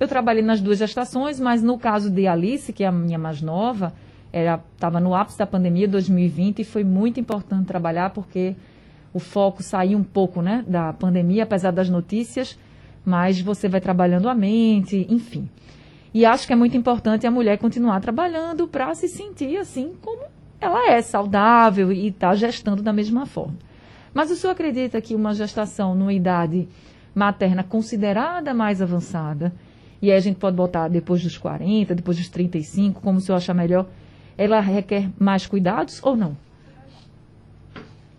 Eu 0.00 0.08
trabalhei 0.08 0.42
nas 0.42 0.60
duas 0.60 0.78
gestações, 0.78 1.38
mas 1.38 1.62
no 1.62 1.78
caso 1.78 2.10
de 2.10 2.26
Alice, 2.26 2.72
que 2.72 2.82
é 2.82 2.88
a 2.88 2.92
minha 2.92 3.18
mais 3.18 3.40
nova, 3.40 3.92
estava 4.32 4.98
no 4.98 5.14
ápice 5.14 5.38
da 5.38 5.46
pandemia 5.46 5.86
2020 5.86 6.58
e 6.58 6.64
foi 6.64 6.82
muito 6.82 7.20
importante 7.20 7.66
trabalhar 7.66 8.10
porque 8.10 8.56
o 9.14 9.20
foco 9.20 9.62
saiu 9.62 9.96
um 9.96 10.04
pouco 10.04 10.42
né, 10.42 10.64
da 10.66 10.92
pandemia, 10.92 11.44
apesar 11.44 11.70
das 11.70 11.88
notícias, 11.88 12.58
mas 13.04 13.40
você 13.40 13.68
vai 13.68 13.80
trabalhando 13.80 14.28
a 14.28 14.34
mente, 14.34 15.06
enfim. 15.08 15.48
E 16.12 16.24
acho 16.24 16.46
que 16.46 16.52
é 16.52 16.56
muito 16.56 16.76
importante 16.76 17.26
a 17.26 17.30
mulher 17.30 17.58
continuar 17.58 18.00
trabalhando 18.00 18.66
para 18.66 18.94
se 18.94 19.08
sentir 19.08 19.56
assim 19.58 19.94
como 20.00 20.22
ela 20.60 20.90
é, 20.90 21.00
saudável 21.02 21.92
e 21.92 22.08
está 22.08 22.34
gestando 22.34 22.82
da 22.82 22.92
mesma 22.92 23.26
forma. 23.26 23.56
Mas 24.12 24.30
o 24.30 24.36
senhor 24.36 24.52
acredita 24.52 25.00
que 25.00 25.14
uma 25.14 25.34
gestação 25.34 25.94
numa 25.94 26.12
idade 26.12 26.68
materna 27.14 27.62
considerada 27.62 28.54
mais 28.54 28.80
avançada, 28.80 29.52
e 30.00 30.10
aí 30.10 30.16
a 30.16 30.20
gente 30.20 30.36
pode 30.36 30.56
botar 30.56 30.88
depois 30.88 31.22
dos 31.22 31.36
40, 31.36 31.94
depois 31.94 32.16
dos 32.16 32.28
35, 32.28 33.00
como 33.00 33.18
o 33.18 33.20
senhor 33.20 33.36
achar 33.36 33.54
melhor, 33.54 33.86
ela 34.36 34.60
requer 34.60 35.10
mais 35.18 35.46
cuidados 35.46 36.00
ou 36.02 36.16
não? 36.16 36.36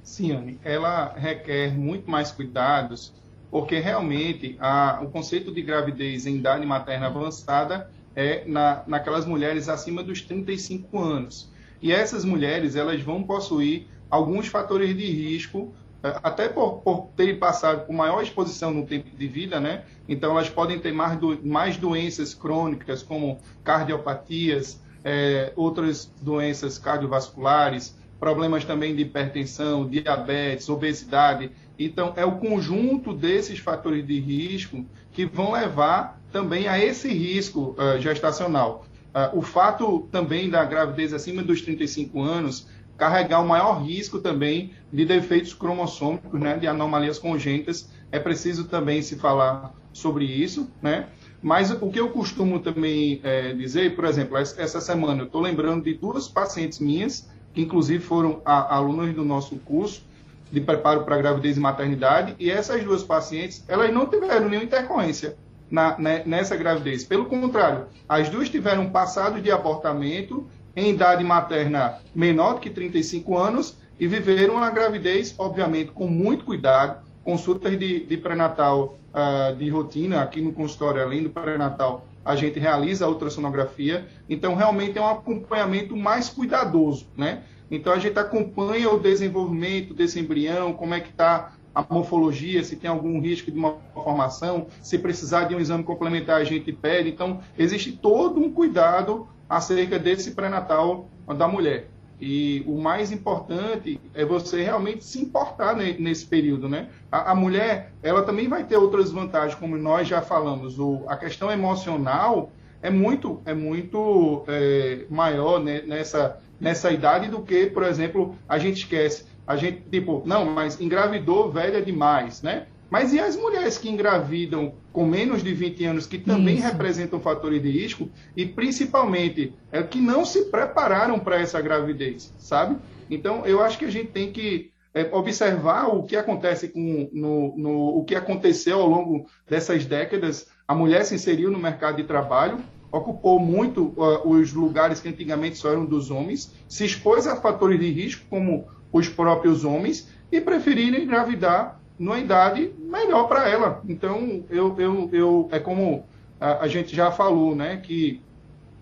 Sim, 0.03 0.31
Anne, 0.33 0.59
ela 0.63 1.13
requer 1.15 1.77
muito 1.77 2.09
mais 2.09 2.31
cuidados, 2.31 3.13
porque 3.51 3.79
realmente 3.79 4.57
a, 4.59 4.99
o 5.01 5.09
conceito 5.09 5.51
de 5.53 5.61
gravidez 5.61 6.25
em 6.25 6.35
idade 6.35 6.65
materna 6.65 7.07
avançada 7.07 7.89
é 8.15 8.43
na, 8.45 8.83
naquelas 8.85 9.25
mulheres 9.25 9.69
acima 9.69 10.03
dos 10.03 10.21
35 10.21 10.99
anos. 10.99 11.51
E 11.81 11.91
essas 11.91 12.25
mulheres, 12.25 12.75
elas 12.75 13.01
vão 13.01 13.23
possuir 13.23 13.87
alguns 14.09 14.47
fatores 14.47 14.95
de 14.95 15.05
risco, 15.05 15.73
eh, 16.03 16.19
até 16.21 16.49
por, 16.49 16.79
por 16.79 17.09
terem 17.15 17.37
passado 17.37 17.85
por 17.85 17.93
maior 17.93 18.21
exposição 18.21 18.71
no 18.71 18.85
tempo 18.85 19.15
de 19.15 19.27
vida, 19.27 19.59
né? 19.59 19.83
Então, 20.07 20.31
elas 20.31 20.49
podem 20.49 20.79
ter 20.79 20.91
mais, 20.91 21.17
do, 21.17 21.39
mais 21.45 21.77
doenças 21.77 22.33
crônicas, 22.33 23.01
como 23.01 23.39
cardiopatias, 23.63 24.81
é, 25.03 25.53
outras 25.55 26.11
doenças 26.21 26.77
cardiovasculares, 26.77 27.97
problemas 28.19 28.65
também 28.65 28.95
de 28.95 29.03
hipertensão, 29.03 29.87
diabetes, 29.87 30.67
obesidade. 30.67 31.51
Então, 31.79 32.11
é 32.17 32.25
o 32.25 32.33
conjunto 32.33 33.13
desses 33.13 33.57
fatores 33.57 34.05
de 34.05 34.19
risco 34.19 34.85
que 35.13 35.25
vão 35.25 35.53
levar 35.53 36.21
também 36.29 36.67
a 36.67 36.77
esse 36.77 37.07
risco 37.07 37.73
uh, 37.77 37.99
gestacional. 38.01 38.85
Uh, 39.15 39.39
o 39.39 39.41
fato 39.41 40.07
também 40.11 40.49
da 40.49 40.65
gravidez 40.65 41.13
acima 41.13 41.41
dos 41.41 41.61
35 41.61 42.21
anos 42.21 42.67
carregar 42.97 43.39
o 43.39 43.47
maior 43.47 43.81
risco 43.81 44.19
também 44.19 44.73
de 44.91 45.05
defeitos 45.05 45.53
cromossômicos, 45.53 46.37
né, 46.37 46.57
de 46.57 46.67
anomalias 46.67 47.17
congênitas, 47.17 47.89
é 48.11 48.19
preciso 48.19 48.65
também 48.65 49.01
se 49.01 49.15
falar 49.15 49.73
sobre 49.93 50.25
isso, 50.25 50.69
né? 50.81 51.07
Mas 51.41 51.71
o 51.71 51.89
que 51.89 51.97
eu 51.97 52.09
costumo 52.09 52.59
também 52.59 53.21
é, 53.23 53.53
dizer, 53.53 53.95
por 53.95 54.03
exemplo, 54.03 54.35
essa 54.35 54.81
semana 54.81 55.21
eu 55.21 55.27
estou 55.27 55.39
lembrando 55.39 55.85
de 55.85 55.93
duas 55.93 56.27
pacientes 56.27 56.79
minhas, 56.79 57.29
que 57.53 57.61
inclusive 57.61 58.03
foram 58.03 58.41
alunas 58.43 59.15
do 59.15 59.23
nosso 59.23 59.55
curso 59.59 60.03
de 60.51 60.61
preparo 60.61 61.03
para 61.03 61.17
gravidez 61.17 61.57
e 61.57 61.59
maternidade, 61.59 62.35
e 62.39 62.49
essas 62.49 62.83
duas 62.83 63.03
pacientes, 63.03 63.63
elas 63.67 63.93
não 63.93 64.05
tiveram 64.05 64.49
nenhuma 64.49 64.65
intercorrência 64.65 65.35
na, 65.69 65.97
né, 65.97 66.23
nessa 66.25 66.55
gravidez. 66.55 67.03
Pelo 67.03 67.25
contrário, 67.25 67.85
as 68.07 68.29
duas 68.29 68.49
tiveram 68.49 68.89
passado 68.89 69.41
de 69.41 69.51
abortamento 69.51 70.47
em 70.75 70.89
idade 70.89 71.23
materna 71.23 71.99
menor 72.15 72.55
do 72.55 72.59
que 72.59 72.69
35 72.69 73.37
anos 73.37 73.77
e 73.99 74.07
viveram 74.07 74.57
a 74.57 74.69
gravidez, 74.69 75.35
obviamente, 75.37 75.91
com 75.91 76.07
muito 76.07 76.45
cuidado, 76.45 77.03
consultas 77.23 77.77
de, 77.77 78.05
de 78.05 78.17
pré-natal 78.17 78.97
uh, 79.13 79.55
de 79.55 79.69
rotina 79.69 80.21
aqui 80.21 80.41
no 80.41 80.53
consultório, 80.53 81.01
além 81.01 81.23
do 81.23 81.29
pré-natal, 81.29 82.05
a 82.23 82.35
gente 82.35 82.59
realiza 82.59 83.05
a 83.05 83.09
ultrassonografia. 83.09 84.07
Então, 84.29 84.55
realmente 84.55 84.97
é 84.97 85.01
um 85.01 85.09
acompanhamento 85.09 85.95
mais 85.95 86.29
cuidadoso, 86.29 87.07
né? 87.17 87.43
Então, 87.69 87.93
a 87.93 87.99
gente 87.99 88.17
acompanha 88.17 88.89
o 88.89 88.99
desenvolvimento 88.99 89.93
desse 89.93 90.19
embrião, 90.19 90.73
como 90.73 90.93
é 90.93 90.99
que 90.99 91.09
está 91.09 91.53
a 91.73 91.85
morfologia, 91.87 92.63
se 92.63 92.75
tem 92.75 92.89
algum 92.89 93.19
risco 93.21 93.51
de 93.51 93.57
uma 93.57 93.75
formação, 93.93 94.67
se 94.81 94.97
precisar 94.97 95.45
de 95.45 95.55
um 95.55 95.59
exame 95.59 95.83
complementar, 95.83 96.41
a 96.41 96.43
gente 96.43 96.71
pede. 96.73 97.09
Então, 97.09 97.39
existe 97.57 97.91
todo 97.91 98.39
um 98.39 98.51
cuidado 98.51 99.27
acerca 99.47 99.97
desse 99.97 100.31
pré-natal 100.31 101.07
da 101.37 101.47
mulher. 101.47 101.89
E 102.21 102.63
o 102.67 102.77
mais 102.77 103.13
importante 103.13 103.99
é 104.13 104.25
você 104.25 104.61
realmente 104.61 105.05
se 105.05 105.21
importar 105.21 105.73
nesse 105.75 106.25
período, 106.25 106.67
né? 106.67 106.89
A, 107.09 107.33
mulher, 107.33 107.93
ela 108.03 108.23
também 108.23 108.49
vai 108.49 108.65
ter 108.65 108.75
outras 108.75 109.09
vantagens, 109.09 109.55
como 109.55 109.77
nós 109.77 110.05
já 110.05 110.21
falamos. 110.21 110.77
O, 110.77 111.05
a 111.07 111.15
questão 111.15 111.49
emocional 111.49 112.51
é 112.81 112.89
muito, 112.89 113.41
é 113.45 113.53
muito 113.53 114.43
é, 114.47 115.05
maior 115.09 115.59
né, 115.59 115.81
nessa, 115.85 116.39
nessa 116.59 116.91
idade 116.91 117.29
do 117.29 117.41
que, 117.41 117.67
por 117.67 117.83
exemplo, 117.83 118.35
a 118.47 118.57
gente 118.57 118.77
esquece. 118.77 119.25
A 119.45 119.55
gente, 119.55 119.81
tipo, 119.89 120.21
não, 120.25 120.45
mas 120.45 120.79
engravidou 120.79 121.51
velha 121.51 121.81
demais, 121.81 122.41
né? 122.41 122.67
Mas 122.89 123.13
e 123.13 123.19
as 123.19 123.35
mulheres 123.35 123.77
que 123.77 123.89
engravidam 123.89 124.73
com 124.91 125.05
menos 125.05 125.43
de 125.43 125.53
20 125.53 125.85
anos, 125.85 126.07
que 126.07 126.17
também 126.17 126.55
Isso. 126.55 126.67
representam 126.67 127.19
fatores 127.19 127.61
de 127.61 127.69
risco, 127.69 128.09
e 128.35 128.45
principalmente 128.45 129.53
é, 129.71 129.83
que 129.83 129.99
não 129.99 130.25
se 130.25 130.45
prepararam 130.45 131.19
para 131.19 131.39
essa 131.39 131.61
gravidez, 131.61 132.33
sabe? 132.39 132.77
Então, 133.09 133.45
eu 133.45 133.61
acho 133.61 133.77
que 133.77 133.85
a 133.85 133.91
gente 133.91 134.09
tem 134.11 134.31
que 134.31 134.71
é, 134.93 135.07
observar 135.11 135.87
o 135.87 136.03
que 136.03 136.15
acontece 136.15 136.67
com 136.69 137.09
no, 137.13 137.57
no, 137.57 137.97
o 137.97 138.03
que 138.03 138.15
aconteceu 138.15 138.79
ao 138.79 138.87
longo 138.87 139.27
dessas 139.47 139.85
décadas. 139.85 140.47
A 140.69 140.75
mulher 140.75 141.03
se 141.03 141.15
inseriu 141.15 141.49
no 141.49 141.57
mercado 141.57 141.95
de 141.95 142.03
trabalho, 142.03 142.59
ocupou 142.91 143.39
muito 143.39 143.85
uh, 143.97 144.29
os 144.29 144.53
lugares 144.53 144.99
que 144.99 145.09
antigamente 145.09 145.57
só 145.57 145.71
eram 145.71 145.83
dos 145.83 146.11
homens, 146.11 146.53
se 146.67 146.85
expôs 146.85 147.25
a 147.25 147.35
fatores 147.35 147.79
de 147.79 147.89
risco, 147.89 148.27
como 148.29 148.67
os 148.93 149.09
próprios 149.09 149.65
homens, 149.65 150.07
e 150.31 150.39
preferiram 150.39 150.99
engravidar 150.99 151.81
numa 151.97 152.19
idade 152.19 152.71
melhor 152.77 153.27
para 153.27 153.49
ela. 153.49 153.81
Então, 153.89 154.43
eu, 154.47 154.75
eu, 154.77 155.09
eu, 155.11 155.49
é 155.51 155.57
como 155.57 156.05
a, 156.39 156.65
a, 156.65 156.67
gente 156.67 156.95
já 156.95 157.09
falou, 157.09 157.55
né, 157.55 157.77
que 157.77 158.21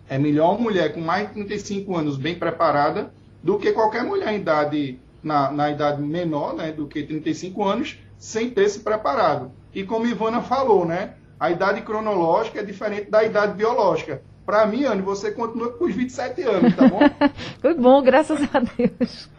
é 0.10 0.18
melhor 0.18 0.56
uma 0.56 0.64
mulher 0.64 0.94
com 0.94 1.00
mais 1.00 1.30
de 1.30 1.36
35 1.36 1.96
anos 1.96 2.18
bem 2.18 2.36
preparada 2.36 3.14
do 3.42 3.58
que 3.58 3.72
qualquer 3.72 4.04
mulher 4.04 4.34
em 4.34 4.42
idade, 4.42 5.00
na, 5.24 5.50
na 5.54 5.72
idade 5.72 6.02
menor, 6.02 6.54
né, 6.54 6.70
do 6.70 6.86
que 6.86 7.02
35 7.02 7.64
anos, 7.64 7.98
sem 8.18 8.50
ter 8.50 8.68
se 8.68 8.82
preparado. 8.82 9.54
E 9.74 9.86
como 9.86 10.06
Ivana 10.06 10.42
falou, 10.42 10.86
né, 10.86 11.14
a 11.40 11.52
idade 11.52 11.82
cronológica 11.82 12.60
é 12.60 12.64
diferente 12.64 13.10
da 13.10 13.24
idade 13.24 13.54
biológica. 13.54 14.22
Para 14.46 14.66
mim, 14.66 14.86
Anne, 14.86 15.02
você 15.02 15.32
continua 15.32 15.72
com 15.74 15.86
os 15.86 15.94
27 15.94 16.42
anos, 16.44 16.76
tá 16.76 16.88
bom? 16.88 17.00
Foi 17.60 17.74
bom, 17.74 18.02
graças 18.02 18.40
a 18.54 18.60
Deus. 18.60 19.30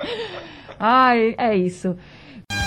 Ai, 0.79 1.35
é 1.39 1.57
isso. 1.57 1.97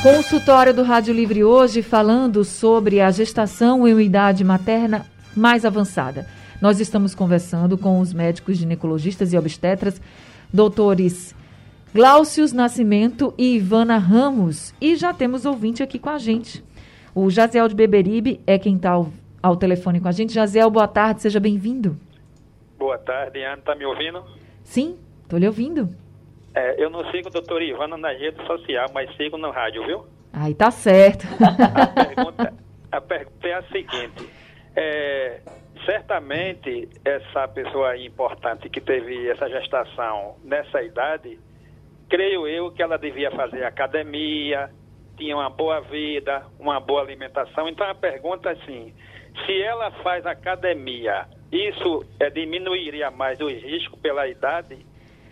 Consultório 0.02 0.74
do 0.74 0.82
Rádio 0.82 1.14
Livre 1.14 1.44
hoje 1.44 1.84
falando 1.84 2.44
sobre 2.44 3.00
a 3.00 3.12
gestação 3.12 3.88
em 3.88 4.02
idade 4.02 4.44
materna 4.44 5.06
mais 5.36 5.64
avançada. 5.64 6.28
Nós 6.60 6.80
estamos 6.80 7.14
conversando 7.14 7.78
com 7.78 8.00
os 8.00 8.14
médicos 8.14 8.58
ginecologistas 8.58 9.32
e 9.34 9.38
obstetras, 9.38 10.02
doutores 10.52 11.36
Glaucius 11.94 12.54
Nascimento 12.54 13.34
e 13.38 13.56
Ivana 13.56 13.98
Ramos. 13.98 14.74
E 14.80 14.96
já 14.96 15.14
temos 15.14 15.46
ouvinte 15.46 15.84
aqui 15.84 16.00
com 16.00 16.10
a 16.10 16.18
gente. 16.18 16.64
O 17.14 17.30
Jaziel 17.30 17.68
de 17.68 17.76
Beberibe 17.76 18.40
é 18.48 18.58
quem 18.58 18.78
está 18.78 18.98
ao, 19.42 19.56
telefone 19.56 20.00
com 20.00 20.08
a 20.08 20.12
gente. 20.12 20.34
Jaziel, 20.34 20.70
boa 20.70 20.88
tarde, 20.88 21.22
seja 21.22 21.40
bem-vindo. 21.40 21.98
Boa 22.78 22.98
tarde, 22.98 23.44
Ana, 23.44 23.58
está 23.58 23.76
me 23.76 23.86
ouvindo? 23.86 24.24
Sim, 24.64 24.98
estou 25.24 25.40
lhe 25.40 25.48
ouvindo. 25.48 25.90
É, 26.54 26.84
eu 26.84 26.90
não 26.90 27.10
sigo 27.12 27.30
o 27.30 27.32
doutor 27.32 27.62
Ivana 27.62 27.98
na 27.98 28.12
rede 28.12 28.46
social, 28.46 28.88
mas 28.94 29.16
sigo 29.16 29.38
no 29.38 29.52
rádio, 29.52 29.86
viu? 29.86 30.06
Aí 30.34 30.54
tá 30.54 30.72
certo. 30.72 31.26
A 31.44 32.06
pergunta, 32.06 32.54
a 32.92 33.02
pergunta 33.02 33.48
é 33.48 33.54
a 33.54 33.64
seguinte. 33.64 34.30
É, 34.76 35.42
certamente 35.86 36.90
essa 37.04 37.48
pessoa 37.48 37.98
importante 37.98 38.70
que 38.70 38.82
teve 38.82 39.30
essa 39.30 39.50
gestação 39.50 40.36
nessa 40.44 40.82
idade, 40.82 41.40
creio 42.10 42.48
eu 42.48 42.72
que 42.72 42.82
ela 42.82 42.98
devia 42.98 43.32
fazer 43.32 43.64
academia, 43.64 44.70
tinha 45.18 45.36
uma 45.36 45.50
boa 45.50 45.82
vida, 45.82 46.46
uma 46.60 46.80
boa 46.80 47.02
alimentação. 47.02 47.68
Então 47.68 47.88
a 47.88 47.96
pergunta 47.96 48.50
é 48.50 48.54
assim, 48.54 48.94
se 49.46 49.62
ela 49.62 49.92
faz 50.04 50.26
academia, 50.26 51.26
isso 51.52 52.06
é, 52.20 52.30
diminuiria 52.30 53.12
mais 53.12 53.40
o 53.40 53.48
risco 53.48 53.98
pela 53.98 54.28
idade? 54.28 54.86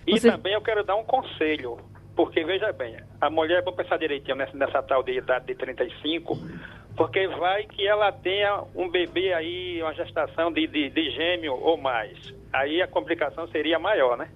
E 0.05 0.19
Você... 0.19 0.31
também 0.31 0.53
eu 0.53 0.61
quero 0.61 0.83
dar 0.83 0.95
um 0.95 1.03
conselho, 1.03 1.77
porque 2.15 2.43
veja 2.43 2.71
bem, 2.71 2.97
a 3.21 3.29
mulher, 3.29 3.63
vou 3.63 3.73
pensar 3.73 3.97
direitinho 3.97 4.35
nessa, 4.35 4.57
nessa 4.57 4.81
tal 4.81 5.03
de 5.03 5.17
idade 5.17 5.45
de 5.45 5.55
35, 5.55 6.37
porque 6.95 7.27
vai 7.27 7.63
que 7.65 7.87
ela 7.87 8.11
tenha 8.11 8.63
um 8.75 8.89
bebê 8.89 9.33
aí, 9.33 9.81
uma 9.81 9.93
gestação 9.93 10.51
de, 10.51 10.67
de, 10.67 10.89
de 10.89 11.11
gêmeo 11.11 11.53
ou 11.53 11.77
mais. 11.77 12.17
Aí 12.51 12.81
a 12.81 12.87
complicação 12.87 13.47
seria 13.47 13.79
maior, 13.79 14.17
né? 14.17 14.29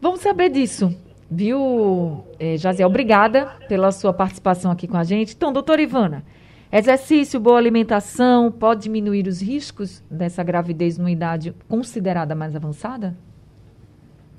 Vamos 0.00 0.20
saber 0.20 0.50
disso. 0.50 0.90
Viu, 1.30 2.26
eh, 2.38 2.56
Jaziel? 2.58 2.88
Obrigada 2.88 3.56
pela 3.66 3.90
sua 3.90 4.12
participação 4.12 4.70
aqui 4.70 4.86
com 4.86 4.98
a 4.98 5.04
gente. 5.04 5.34
Então, 5.34 5.52
doutora 5.52 5.80
Ivana, 5.80 6.24
exercício, 6.72 7.38
boa 7.38 7.58
alimentação 7.58 8.50
pode 8.50 8.82
diminuir 8.82 9.26
os 9.26 9.40
riscos 9.40 10.02
dessa 10.10 10.42
gravidez 10.42 10.96
numa 10.96 11.10
idade 11.10 11.54
considerada 11.68 12.34
mais 12.34 12.56
avançada? 12.56 13.16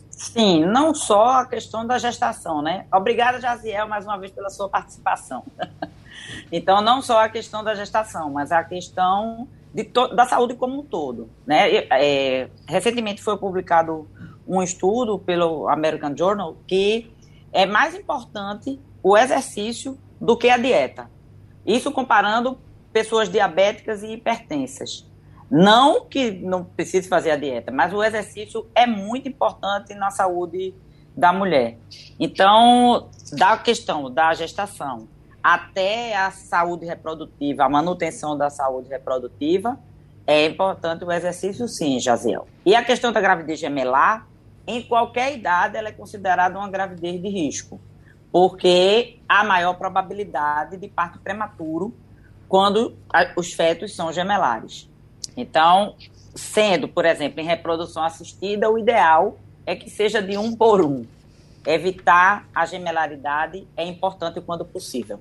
Sim, 0.10 0.66
não 0.66 0.96
só 0.96 1.42
a 1.42 1.46
questão 1.46 1.86
da 1.86 1.98
gestação, 1.98 2.62
né? 2.62 2.86
Obrigada, 2.92 3.40
Jaziel, 3.40 3.88
mais 3.88 4.06
uma 4.06 4.18
vez 4.18 4.32
pela 4.32 4.50
sua 4.50 4.70
participação. 4.70 5.44
então, 6.52 6.82
não 6.82 7.02
só 7.02 7.20
a 7.20 7.30
questão 7.30 7.64
da 7.64 7.76
gestação, 7.76 8.32
mas 8.32 8.52
a 8.52 8.64
questão 8.64 9.48
da 10.16 10.26
saúde 10.26 10.56
como 10.56 10.80
um 10.80 10.84
todo, 10.84 11.30
né? 11.46 11.88
É, 11.90 12.50
recentemente 12.68 13.22
foi 13.22 13.38
publicado 13.38 14.08
um 14.48 14.62
estudo 14.62 15.18
pelo 15.18 15.68
American 15.68 16.16
Journal 16.16 16.56
que 16.68 17.12
é 17.52 17.66
mais 17.66 17.96
importante 17.96 18.80
o 19.02 19.18
exercício 19.18 19.98
do 20.22 20.38
que 20.38 20.50
a 20.50 20.58
dieta. 20.58 21.10
Isso 21.66 21.92
comparando 21.92 22.58
pessoas 22.92 23.30
diabéticas 23.30 24.04
e 24.04 24.14
hipertensas. 24.14 25.10
Não 25.50 26.06
que 26.06 26.32
não 26.32 26.64
precise 26.64 27.08
fazer 27.08 27.32
a 27.32 27.36
dieta, 27.36 27.72
mas 27.72 27.94
o 27.94 28.04
exercício 28.04 28.68
é 28.74 28.88
muito 28.88 29.28
importante 29.28 29.94
na 29.94 30.10
saúde 30.10 30.74
da 31.16 31.32
mulher. 31.32 31.78
Então, 32.20 33.10
da 33.34 33.58
questão 33.58 34.12
da 34.12 34.34
gestação 34.34 35.08
até 35.44 36.16
a 36.16 36.32
saúde 36.32 36.86
reprodutiva, 36.86 37.66
a 37.66 37.70
manutenção 37.70 38.38
da 38.38 38.50
saúde 38.50 38.90
reprodutiva, 38.90 39.78
é 40.26 40.46
importante 40.46 41.04
o 41.04 41.12
exercício 41.12 41.68
sim, 41.68 42.00
Jaziel. 42.00 42.48
E 42.66 42.74
a 42.76 42.84
questão 42.84 43.12
da 43.12 43.20
gravidez 43.20 43.60
gemelar, 43.60 44.26
em 44.66 44.82
qualquer 44.82 45.36
idade, 45.36 45.76
ela 45.76 45.90
é 45.90 45.92
considerada 45.92 46.58
uma 46.58 46.70
gravidez 46.70 47.22
de 47.22 47.28
risco, 47.28 47.80
porque 48.34 49.20
há 49.30 49.44
maior 49.44 49.76
probabilidade 49.76 50.76
de 50.78 50.88
parto 50.88 51.20
prematuro 51.20 51.94
quando 52.50 52.96
os 53.38 53.54
fetos 53.54 53.96
são 53.96 54.12
gemelares. 54.12 54.90
Então, 55.38 55.94
sendo, 56.34 56.88
por 56.88 57.06
exemplo, 57.06 57.40
em 57.40 57.46
reprodução 57.46 58.04
assistida, 58.04 58.72
o 58.72 58.80
ideal 58.80 59.38
é 59.68 59.76
que 59.76 59.88
seja 59.88 60.20
de 60.20 60.36
um 60.36 60.56
por 60.56 60.84
um. 60.84 61.06
Evitar 61.64 62.48
a 62.56 62.66
gemelaridade 62.66 63.68
é 63.78 63.86
importante 63.86 64.42
quando 64.42 64.66
possível. 64.66 65.20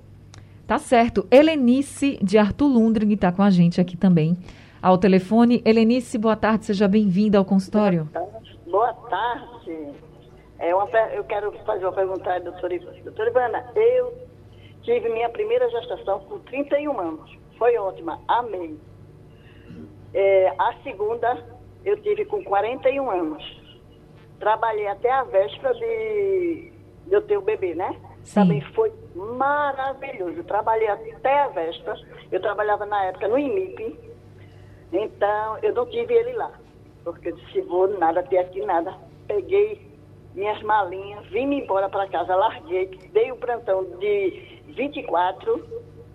Tá 0.66 0.78
certo. 0.78 1.26
Helenice 1.30 2.18
de 2.22 2.38
Arthur 2.38 2.66
Lundring 2.66 3.12
está 3.12 3.30
com 3.30 3.42
a 3.42 3.50
gente 3.50 3.78
aqui 3.78 3.94
também 3.94 4.38
ao 4.80 4.96
telefone. 4.96 5.60
Helenice, 5.66 6.16
boa 6.16 6.34
tarde, 6.34 6.64
seja 6.64 6.88
bem-vinda 6.88 7.36
ao 7.36 7.44
consultório. 7.44 8.08
Boa 8.10 8.24
tarde. 8.24 8.58
Boa 8.70 8.92
tarde. 9.10 10.11
É 10.62 10.72
uma, 10.72 10.88
eu 11.12 11.24
quero 11.24 11.50
fazer 11.64 11.84
uma 11.84 11.92
pergunta 11.92 12.32
à 12.32 12.38
doutora 12.38 12.72
Ivana. 12.72 13.02
Doutora 13.02 13.30
Ivana, 13.30 13.72
eu 13.74 14.16
tive 14.82 15.08
minha 15.08 15.28
primeira 15.28 15.68
gestação 15.68 16.20
com 16.20 16.38
31 16.38 17.00
anos. 17.00 17.36
Foi 17.58 17.76
ótima, 17.76 18.20
amei. 18.28 18.78
É, 20.14 20.54
a 20.56 20.72
segunda 20.84 21.44
eu 21.84 22.00
tive 22.00 22.24
com 22.26 22.44
41 22.44 23.10
anos. 23.10 23.60
Trabalhei 24.38 24.86
até 24.86 25.10
a 25.10 25.24
véspera 25.24 25.74
de, 25.74 26.72
de 27.08 27.12
eu 27.12 27.22
ter 27.22 27.38
o 27.38 27.42
bebê, 27.42 27.74
né? 27.74 27.96
Sim. 28.22 28.34
Também 28.34 28.60
foi 28.60 28.92
maravilhoso. 29.16 30.44
trabalhei 30.44 30.86
até 30.86 31.40
a 31.40 31.48
véspera. 31.48 31.98
Eu 32.30 32.40
trabalhava 32.40 32.86
na 32.86 33.06
época 33.06 33.26
no 33.26 33.36
IMIP. 33.36 33.98
Então, 34.92 35.58
eu 35.60 35.74
não 35.74 35.86
tive 35.86 36.14
ele 36.14 36.34
lá. 36.34 36.52
Porque 37.02 37.30
eu 37.30 37.34
disse, 37.34 37.62
vou 37.62 37.88
nada, 37.98 38.22
ter 38.22 38.38
aqui 38.38 38.64
nada. 38.64 38.94
Peguei 39.26 39.91
minhas 40.34 40.62
malinhas, 40.62 41.26
vim 41.26 41.52
embora 41.52 41.88
para 41.88 42.08
casa, 42.08 42.34
larguei, 42.34 42.86
dei 43.12 43.30
o 43.32 43.36
plantão 43.36 43.84
de 43.98 44.60
24, 44.68 45.64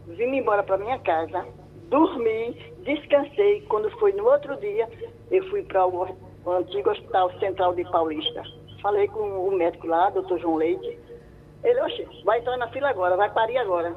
vim 0.07 0.35
embora 0.35 0.63
para 0.63 0.77
minha 0.77 0.99
casa 0.99 1.45
dormi, 1.89 2.53
descansei. 2.83 3.61
Quando 3.61 3.89
foi 3.97 4.11
no 4.13 4.25
outro 4.25 4.55
dia, 4.57 4.87
eu 5.31 5.47
fui 5.49 5.63
para 5.63 5.85
o, 5.85 6.07
o, 6.45 6.51
antigo 6.51 6.89
Hospital 6.89 7.31
Central 7.39 7.75
de 7.75 7.83
Paulista. 7.85 8.43
Falei 8.81 9.07
com 9.07 9.47
o 9.47 9.51
médico 9.51 9.87
lá, 9.87 10.09
doutor 10.09 10.39
João 10.39 10.55
Leite. 10.55 10.99
Ele, 11.63 11.81
oxe, 11.81 12.07
vai 12.23 12.39
entrar 12.39 12.57
na 12.57 12.67
fila 12.69 12.89
agora, 12.89 13.17
vai 13.17 13.31
parir 13.31 13.57
agora. 13.57 13.95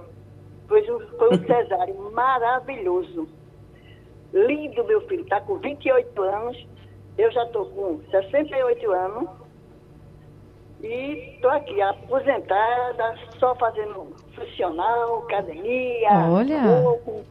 Foi 0.68 0.82
um, 0.90 1.00
foi 1.18 1.28
um 1.30 1.46
cesárea 1.46 1.94
maravilhoso. 1.94 3.28
Lindo, 4.32 4.84
meu 4.84 5.00
filho, 5.02 5.22
está 5.22 5.40
com 5.40 5.56
28 5.58 6.22
anos. 6.22 6.66
Eu 7.18 7.30
já 7.32 7.44
estou 7.44 7.66
com 7.66 8.00
68 8.10 8.90
anos. 8.92 9.28
E 10.82 11.34
estou 11.34 11.50
aqui, 11.50 11.80
aposentada, 11.80 13.14
só 13.38 13.54
fazendo 13.56 14.14
funcional, 14.34 15.18
academia, 15.24 16.28
Olha. 16.30 16.62
Pouco, 16.82 17.24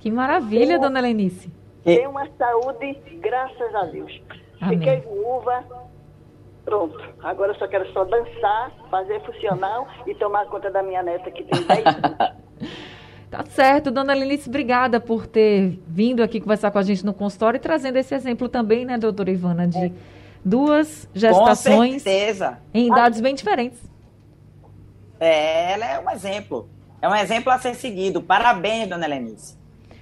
que 0.00 0.10
maravilha, 0.10 0.78
dona 0.78 1.00
Lenice. 1.00 1.50
Tenho 1.82 2.10
uma 2.10 2.28
saúde, 2.38 2.92
graças 3.20 3.74
a 3.74 3.84
Deus. 3.84 4.20
Amém. 4.60 4.78
Fiquei 4.78 5.00
viúva, 5.00 5.64
pronto. 6.62 6.98
Agora 7.22 7.52
eu 7.52 7.56
só 7.56 7.66
quero 7.66 7.90
só 7.92 8.04
dançar, 8.04 8.70
fazer 8.90 9.20
funcional 9.22 9.88
e 10.06 10.14
tomar 10.14 10.46
conta 10.46 10.70
da 10.70 10.82
minha 10.82 11.02
neta 11.02 11.30
que 11.30 11.44
tem 11.44 11.62
10 11.62 11.86
anos. 11.86 12.44
Tá 13.30 13.44
certo, 13.46 13.90
dona 13.90 14.14
Lenice, 14.14 14.48
obrigada 14.48 15.00
por 15.00 15.26
ter 15.26 15.80
vindo 15.88 16.22
aqui 16.22 16.40
conversar 16.40 16.70
com 16.70 16.78
a 16.78 16.82
gente 16.82 17.04
no 17.04 17.12
consultório 17.12 17.56
e 17.58 17.60
trazendo 17.60 17.96
esse 17.96 18.14
exemplo 18.14 18.48
também, 18.48 18.84
né, 18.84 18.96
doutora 18.96 19.28
Ivana, 19.28 19.66
de 19.66 19.86
é. 19.86 19.92
Duas 20.44 21.08
gestações 21.14 22.04
em 22.72 22.88
idades 22.88 23.20
bem 23.20 23.34
diferentes. 23.34 23.78
É, 25.18 25.72
ela 25.72 25.84
é 25.86 26.00
um 26.00 26.10
exemplo. 26.10 26.68
É 27.00 27.08
um 27.08 27.14
exemplo 27.14 27.52
a 27.52 27.58
ser 27.58 27.74
seguido. 27.74 28.22
Parabéns, 28.22 28.88
dona 28.88 29.06
Lenice. 29.06 29.56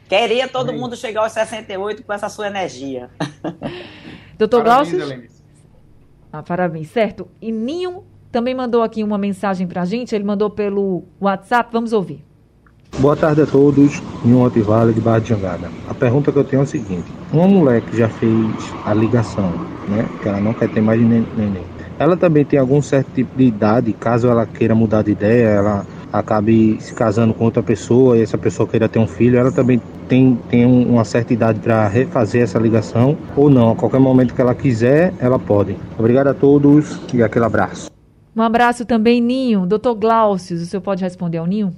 Queria 0.09 0.49
todo 0.49 0.71
Amém. 0.71 0.81
mundo 0.81 0.97
chegar 0.97 1.23
aos 1.23 1.33
68 1.33 2.03
com 2.03 2.13
essa 2.13 2.29
sua 2.29 2.47
energia. 2.47 3.09
Doutor 4.37 4.63
Glaucio? 4.63 4.99
Ah, 6.33 6.43
parabéns, 6.43 6.91
certo. 6.91 7.29
E 7.41 7.53
Ninho 7.53 8.05
também 8.31 8.55
mandou 8.55 8.83
aqui 8.83 9.05
uma 9.05 9.19
mensagem 9.19 9.67
para 9.67 9.83
a 9.83 9.85
gente, 9.85 10.15
ele 10.15 10.25
mandou 10.25 10.51
pelo 10.51 11.05
WhatsApp, 11.21 11.71
vamos 11.73 11.93
ouvir. 11.93 12.25
Boa 12.99 13.17
tarde 13.17 13.43
a 13.43 13.47
todos, 13.47 14.01
Ninho 14.25 14.43
Otivale 14.43 14.93
de 14.93 15.01
Barra 15.01 15.19
de 15.19 15.31
Jangada. 15.31 15.71
A 15.89 15.95
pergunta 15.95 16.31
que 16.31 16.39
eu 16.39 16.45
tenho 16.45 16.61
é 16.61 16.65
o 16.65 16.67
seguinte, 16.67 17.11
uma 17.33 17.47
mulher 17.47 17.81
que 17.83 17.97
já 17.97 18.09
fez 18.09 18.33
a 18.85 18.93
ligação, 18.93 19.53
né, 19.89 20.07
que 20.23 20.29
ela 20.29 20.41
não 20.41 20.53
quer 20.53 20.69
ter 20.69 20.81
mais 20.81 21.01
neném, 21.01 21.65
ela 21.99 22.17
também 22.17 22.45
tem 22.45 22.59
algum 22.59 22.83
certo 22.83 23.11
tipo 23.15 23.37
de 23.37 23.45
idade, 23.45 23.93
caso 23.93 24.29
ela 24.29 24.47
queira 24.47 24.75
mudar 24.75 25.03
de 25.03 25.13
ideia, 25.13 25.49
ela 25.49 25.87
acabe 26.13 26.77
se 26.81 26.93
casando 26.93 27.33
com 27.33 27.45
outra 27.45 27.63
pessoa 27.63 28.19
e 28.19 28.23
essa 28.23 28.37
pessoa 28.37 28.69
queira 28.69 28.89
ter 28.89 28.99
um 28.99 29.07
filho, 29.07 29.39
ela 29.39 29.51
também 29.51 29.81
tem, 30.09 30.39
tem 30.49 30.67
uma 30.67 31.05
certa 31.05 31.33
idade 31.33 31.61
para 31.61 31.89
refazer 31.89 32.43
essa 32.43 32.59
ligação 32.59 33.17
ou 33.35 33.49
não. 33.49 33.71
A 33.71 33.77
qualquer 33.77 33.99
momento 33.99 34.35
que 34.35 34.41
ela 34.41 34.55
quiser, 34.55 35.15
ela 35.19 35.39
pode. 35.39 35.77
Obrigado 35.99 36.27
a 36.27 36.35
todos 36.35 37.01
e 37.15 37.23
aquele 37.23 37.45
abraço. 37.45 37.91
Um 38.37 38.43
abraço 38.43 38.85
também, 38.85 39.21
Ninho. 39.21 39.67
Doutor 39.67 39.95
Glaucio, 39.95 40.57
o 40.57 40.61
senhor 40.61 40.83
pode 40.83 41.03
responder 41.03 41.39
ao 41.39 41.47
Ninho? 41.47 41.73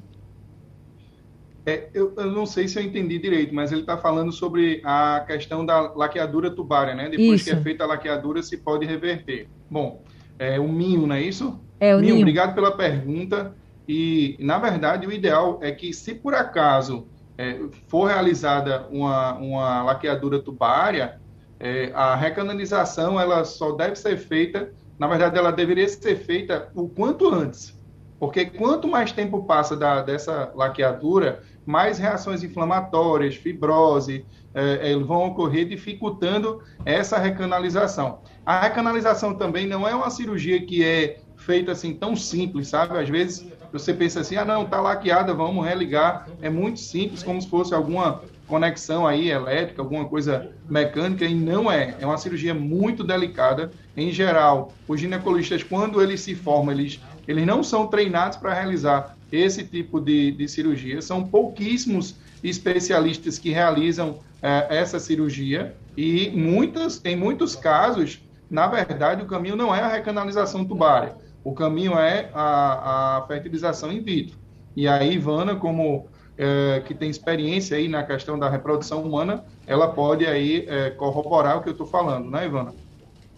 É, 1.66 1.88
eu, 1.94 2.12
eu, 2.16 2.31
não 2.31 2.44
sei 2.44 2.68
se 2.68 2.79
eu 2.79 2.83
entendi 2.83 3.18
direito, 3.18 3.55
mas 3.55 3.72
ele 3.72 3.81
está 3.81 3.96
falando 3.96 4.31
sobre 4.31 4.83
a 4.85 5.24
questão 5.27 5.64
da 5.64 5.92
laqueadura 5.92 6.50
tubária, 6.50 6.94
né? 6.94 7.09
Depois 7.09 7.40
isso. 7.40 7.44
que 7.44 7.57
é 7.57 7.61
feita 7.62 7.85
a 7.85 7.87
laqueadura, 7.87 8.42
se 8.42 8.59
pode 8.59 8.85
reverter. 8.85 9.48
Bom, 9.70 10.03
é 10.38 10.61
o 10.61 10.68
minho, 10.68 11.07
não 11.07 11.14
é 11.14 11.22
isso? 11.22 11.59
É 11.81 11.96
o 11.96 12.00
minho. 12.00 12.18
Obrigado 12.18 12.55
pela 12.55 12.72
pergunta. 12.77 13.55
E, 13.88 14.37
na 14.38 14.59
verdade, 14.59 15.07
o 15.07 15.12
ideal 15.12 15.59
é 15.62 15.72
que, 15.72 15.92
se 15.92 16.14
por 16.14 16.35
acaso 16.35 17.07
é, 17.38 17.59
for 17.88 18.07
realizada 18.07 18.87
uma, 18.90 19.35
uma 19.35 19.83
laqueadura 19.85 20.38
tubária, 20.40 21.18
é, 21.59 21.90
a 21.94 22.14
recanalização 22.14 23.18
ela 23.18 23.44
só 23.44 23.72
deve 23.72 23.96
ser 23.96 24.18
feita, 24.18 24.70
na 24.98 25.07
verdade, 25.07 25.38
ela 25.38 25.50
deveria 25.50 25.88
ser 25.88 26.16
feita 26.16 26.68
o 26.74 26.88
quanto 26.88 27.29
antes. 27.29 27.74
Porque 28.18 28.46
quanto 28.46 28.88
mais 28.88 29.12
tempo 29.12 29.44
passa 29.44 29.77
da, 29.77 30.00
dessa 30.00 30.53
laqueadura, 30.55 31.42
mais 31.66 31.98
reações 31.98 32.42
inflamatórias, 32.42 33.35
fibrose, 33.37 34.24
é, 34.53 34.94
vão 34.96 35.27
ocorrer, 35.27 35.66
dificultando 35.66 36.62
essa 36.85 37.18
recanalização. 37.18 38.20
A 38.44 38.61
recanalização 38.61 39.35
também 39.35 39.66
não 39.66 39.88
é 39.88 39.94
uma 39.94 40.11
cirurgia 40.11 40.61
que 40.61 40.85
é 40.85 41.18
feita 41.37 41.72
assim 41.72 41.94
tão 41.94 42.14
simples, 42.14 42.68
sabe? 42.68 42.98
Às 42.98 43.09
vezes 43.09 43.46
você 43.72 43.92
pensa 43.92 44.20
assim, 44.20 44.37
ah 44.37 44.44
não, 44.44 44.64
tá 44.64 44.81
laqueada, 44.81 45.35
vamos 45.35 45.64
religar. 45.64 46.29
É 46.40 46.48
muito 46.48 46.79
simples, 46.81 47.22
como 47.22 47.40
se 47.40 47.48
fosse 47.48 47.74
alguma 47.74 48.22
conexão 48.46 49.07
aí 49.07 49.31
elétrica, 49.31 49.83
alguma 49.83 50.05
coisa 50.05 50.53
mecânica, 50.68 51.24
e 51.24 51.35
não 51.35 51.70
é. 51.70 51.96
É 51.98 52.07
uma 52.07 52.18
cirurgia 52.18 52.55
muito 52.55 53.03
delicada. 53.03 53.70
Em 53.96 54.12
geral, 54.12 54.72
os 54.87 55.00
ginecologistas, 55.00 55.62
quando 55.62 56.00
eles 56.03 56.20
se 56.20 56.35
formam, 56.35 56.72
eles, 56.72 57.00
eles 57.27 57.46
não 57.46 57.62
são 57.62 57.87
treinados 57.87 58.37
para 58.37 58.55
realizar 58.55 59.16
esse 59.34 59.64
tipo 59.64 60.00
de, 60.00 60.32
de 60.32 60.48
cirurgia. 60.48 61.00
São 61.02 61.24
pouquíssimos 61.24 62.16
especialistas 62.42 63.38
que 63.38 63.50
realizam 63.50 64.18
é, 64.42 64.66
essa 64.70 64.98
cirurgia 64.98 65.74
e 65.96 66.30
muitas, 66.30 67.00
em 67.04 67.16
muitos 67.16 67.56
casos, 67.56 68.20
na 68.50 68.66
verdade, 68.66 69.22
o 69.22 69.26
caminho 69.26 69.56
não 69.56 69.74
é 69.74 69.80
a 69.80 69.88
recanalização 69.88 70.64
tubária. 70.64 71.14
O 71.42 71.52
caminho 71.52 71.98
é 71.98 72.30
a, 72.34 73.18
a 73.18 73.26
fertilização 73.26 73.92
in 73.92 74.00
vitro. 74.00 74.38
E 74.76 74.88
aí, 74.88 75.14
Ivana, 75.14 75.54
como 75.56 76.08
é, 76.36 76.82
que 76.84 76.94
tem 76.94 77.10
experiência 77.10 77.76
aí 77.76 77.88
na 77.88 78.02
questão 78.02 78.38
da 78.38 78.48
reprodução 78.48 79.02
humana, 79.02 79.44
ela 79.66 79.88
pode 79.88 80.26
aí 80.26 80.66
é, 80.68 80.90
corroborar 80.90 81.58
o 81.58 81.62
que 81.62 81.68
eu 81.68 81.72
estou 81.72 81.86
falando, 81.86 82.30
né, 82.30 82.46
Ivana? 82.46 82.74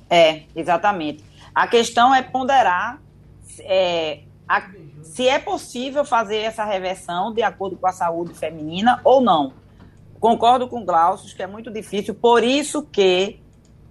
É, 0.08 0.42
exatamente. 0.54 1.24
A 1.54 1.66
questão 1.66 2.14
é 2.14 2.22
ponderar 2.22 3.00
é, 3.60 4.20
a, 4.48 4.70
se 5.02 5.28
é 5.28 5.38
possível 5.38 6.04
fazer 6.04 6.38
essa 6.38 6.64
reversão 6.64 7.32
de 7.32 7.42
acordo 7.42 7.76
com 7.76 7.86
a 7.86 7.92
saúde 7.92 8.34
feminina 8.34 9.00
ou 9.04 9.20
não. 9.20 9.52
Concordo 10.20 10.68
com 10.68 10.84
Glaucio 10.84 11.34
que 11.34 11.42
é 11.42 11.46
muito 11.46 11.70
difícil, 11.70 12.14
por 12.14 12.42
isso 12.42 12.82
que, 12.82 13.40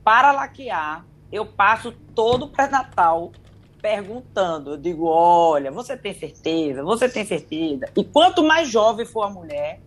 para 0.04 0.32
laquear, 0.32 1.06
eu 1.32 1.46
passo 1.46 1.92
todo 2.14 2.46
o 2.46 2.50
pré-natal 2.50 3.32
perguntando. 3.82 4.72
Eu 4.72 4.78
digo: 4.78 5.06
olha, 5.06 5.72
você 5.72 5.96
tem 5.96 6.14
certeza? 6.14 6.84
Você 6.84 7.08
tem 7.08 7.26
certeza? 7.26 7.86
E 7.96 8.04
quanto 8.04 8.44
mais 8.44 8.68
jovem 8.68 9.06
for 9.06 9.24
a 9.24 9.30
mulher, 9.30 9.80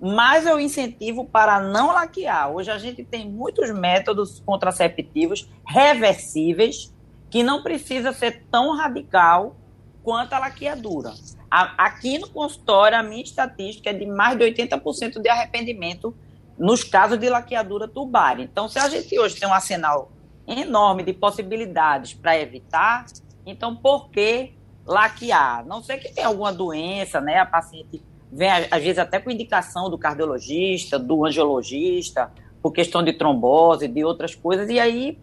mais 0.00 0.46
eu 0.46 0.58
incentivo 0.58 1.24
para 1.24 1.60
não 1.60 1.88
laquear. 1.88 2.50
Hoje 2.50 2.70
a 2.70 2.78
gente 2.78 3.04
tem 3.04 3.28
muitos 3.28 3.70
métodos 3.70 4.40
contraceptivos 4.44 5.48
reversíveis 5.66 6.94
que 7.30 7.42
não 7.42 7.62
precisa 7.62 8.12
ser 8.12 8.44
tão 8.50 8.76
radical 8.76 9.56
quanto 10.04 10.34
a 10.34 10.38
laqueadura. 10.38 11.14
Aqui 11.50 12.18
no 12.18 12.28
consultório, 12.28 12.98
a 12.98 13.02
minha 13.02 13.22
estatística 13.22 13.90
é 13.90 13.92
de 13.92 14.06
mais 14.06 14.36
de 14.38 14.44
80% 14.44 15.20
de 15.20 15.28
arrependimento 15.28 16.14
nos 16.58 16.84
casos 16.84 17.18
de 17.18 17.28
laqueadura 17.28 17.88
tubária. 17.88 18.42
Então, 18.42 18.68
se 18.68 18.78
a 18.78 18.88
gente 18.88 19.18
hoje 19.18 19.36
tem 19.36 19.48
um 19.48 19.52
arsenal 19.52 20.12
enorme 20.46 21.02
de 21.02 21.12
possibilidades 21.12 22.12
para 22.12 22.38
evitar, 22.38 23.06
então, 23.46 23.74
por 23.74 24.10
que 24.10 24.52
laquear? 24.86 25.66
Não 25.66 25.82
sei 25.82 25.96
que 25.98 26.12
tem 26.12 26.24
alguma 26.24 26.52
doença, 26.52 27.20
né? 27.20 27.38
A 27.38 27.46
paciente 27.46 28.02
vem, 28.30 28.50
às 28.50 28.82
vezes, 28.82 28.98
até 28.98 29.18
com 29.18 29.30
indicação 29.30 29.88
do 29.88 29.96
cardiologista, 29.96 30.98
do 30.98 31.24
angiologista, 31.24 32.30
por 32.60 32.72
questão 32.72 33.02
de 33.02 33.12
trombose, 33.12 33.86
de 33.86 34.04
outras 34.04 34.34
coisas, 34.34 34.68
e 34.68 34.78
aí, 34.80 35.18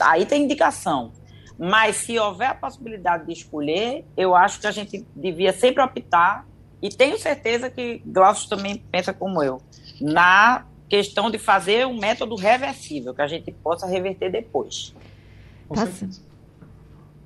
aí 0.00 0.24
tem 0.26 0.44
indicação. 0.44 1.12
Mas 1.64 1.94
se 1.94 2.18
houver 2.18 2.48
a 2.48 2.54
possibilidade 2.56 3.26
de 3.26 3.32
escolher, 3.34 4.04
eu 4.16 4.34
acho 4.34 4.60
que 4.60 4.66
a 4.66 4.72
gente 4.72 5.06
devia 5.14 5.52
sempre 5.52 5.80
optar, 5.80 6.44
e 6.82 6.88
tenho 6.88 7.16
certeza 7.16 7.70
que 7.70 8.02
Glaucio 8.04 8.48
também 8.48 8.82
pensa 8.90 9.12
como 9.12 9.40
eu, 9.40 9.62
na 10.00 10.66
questão 10.88 11.30
de 11.30 11.38
fazer 11.38 11.86
um 11.86 11.96
método 11.96 12.34
reversível, 12.34 13.14
que 13.14 13.22
a 13.22 13.28
gente 13.28 13.52
possa 13.52 13.86
reverter 13.86 14.28
depois. 14.32 14.92
Tá 15.72 15.86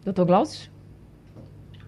Doutor 0.05 0.27
Glaucio? 0.27 0.70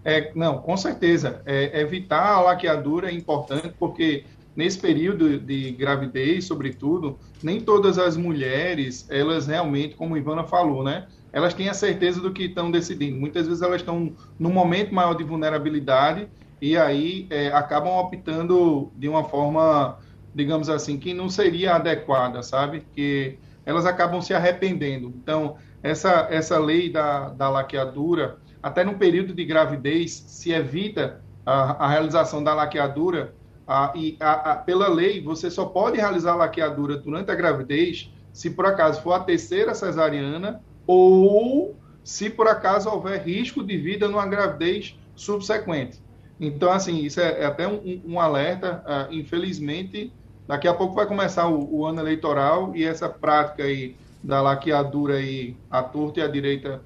É, 0.02 0.32
não, 0.34 0.56
com 0.62 0.74
certeza. 0.74 1.42
É, 1.44 1.82
evitar 1.82 2.32
a 2.32 2.40
laqueadura 2.40 3.10
é 3.10 3.12
importante, 3.12 3.74
porque 3.78 4.24
nesse 4.56 4.78
período 4.78 5.38
de 5.38 5.72
gravidez, 5.72 6.46
sobretudo, 6.46 7.18
nem 7.42 7.60
todas 7.60 7.98
as 7.98 8.16
mulheres, 8.16 9.06
elas 9.10 9.46
realmente, 9.46 9.96
como 9.96 10.16
Ivana 10.16 10.44
falou, 10.44 10.82
né? 10.82 11.06
Elas 11.38 11.54
têm 11.54 11.68
a 11.68 11.74
certeza 11.74 12.20
do 12.20 12.32
que 12.32 12.46
estão 12.46 12.68
decidindo. 12.68 13.16
Muitas 13.16 13.46
vezes 13.46 13.62
elas 13.62 13.80
estão 13.80 14.12
num 14.36 14.52
momento 14.52 14.92
maior 14.92 15.14
de 15.14 15.22
vulnerabilidade 15.22 16.28
e 16.60 16.76
aí 16.76 17.28
é, 17.30 17.46
acabam 17.52 17.92
optando 17.92 18.90
de 18.96 19.08
uma 19.08 19.22
forma, 19.22 20.00
digamos 20.34 20.68
assim, 20.68 20.98
que 20.98 21.14
não 21.14 21.28
seria 21.28 21.76
adequada, 21.76 22.42
sabe? 22.42 22.84
Que 22.92 23.38
elas 23.64 23.86
acabam 23.86 24.20
se 24.20 24.34
arrependendo. 24.34 25.14
Então, 25.14 25.56
essa, 25.80 26.26
essa 26.28 26.58
lei 26.58 26.90
da, 26.90 27.28
da 27.28 27.48
laqueadura, 27.48 28.38
até 28.60 28.82
no 28.82 28.94
período 28.94 29.32
de 29.32 29.44
gravidez, 29.44 30.10
se 30.26 30.50
evita 30.50 31.22
a, 31.46 31.84
a 31.84 31.88
realização 31.88 32.42
da 32.42 32.52
laqueadura, 32.52 33.32
a, 33.64 33.92
e 33.94 34.16
a, 34.18 34.56
pela 34.56 34.88
lei, 34.88 35.22
você 35.22 35.48
só 35.48 35.66
pode 35.66 35.98
realizar 35.98 36.32
a 36.32 36.36
laqueadura 36.36 36.96
durante 36.96 37.30
a 37.30 37.34
gravidez 37.36 38.10
se 38.32 38.50
por 38.50 38.66
acaso 38.66 39.02
for 39.02 39.12
a 39.12 39.20
terceira 39.20 39.74
cesariana 39.74 40.60
ou 40.88 41.76
se 42.02 42.30
por 42.30 42.48
acaso 42.48 42.88
houver 42.88 43.22
risco 43.22 43.62
de 43.62 43.76
vida 43.76 44.08
numa 44.08 44.26
gravidez 44.26 44.98
subsequente. 45.14 46.00
Então, 46.40 46.72
assim, 46.72 47.04
isso 47.04 47.20
é, 47.20 47.42
é 47.42 47.44
até 47.44 47.68
um, 47.68 48.00
um 48.06 48.18
alerta. 48.18 48.82
Uh, 48.86 49.12
infelizmente, 49.12 50.10
daqui 50.46 50.66
a 50.66 50.72
pouco 50.72 50.94
vai 50.94 51.04
começar 51.04 51.46
o, 51.46 51.80
o 51.80 51.84
ano 51.84 52.00
eleitoral 52.00 52.74
e 52.74 52.84
essa 52.84 53.08
prática 53.08 53.64
aí 53.64 53.94
da 54.24 54.40
laqueadura 54.40 55.20
e 55.20 55.54
a 55.70 55.82
torta 55.82 56.20
e 56.20 56.22
a 56.22 56.28
direita, 56.28 56.80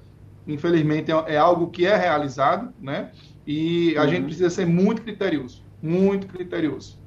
infelizmente, 0.45 1.09
é, 1.09 1.35
é 1.35 1.37
algo 1.37 1.69
que 1.69 1.85
é 1.85 1.95
realizado, 1.95 2.73
né? 2.81 3.11
E 3.47 3.95
a 3.97 4.03
uhum. 4.03 4.09
gente 4.09 4.25
precisa 4.25 4.49
ser 4.49 4.65
muito 4.65 5.01
criterioso, 5.03 5.63
muito 5.81 6.27
criterioso. 6.27 6.99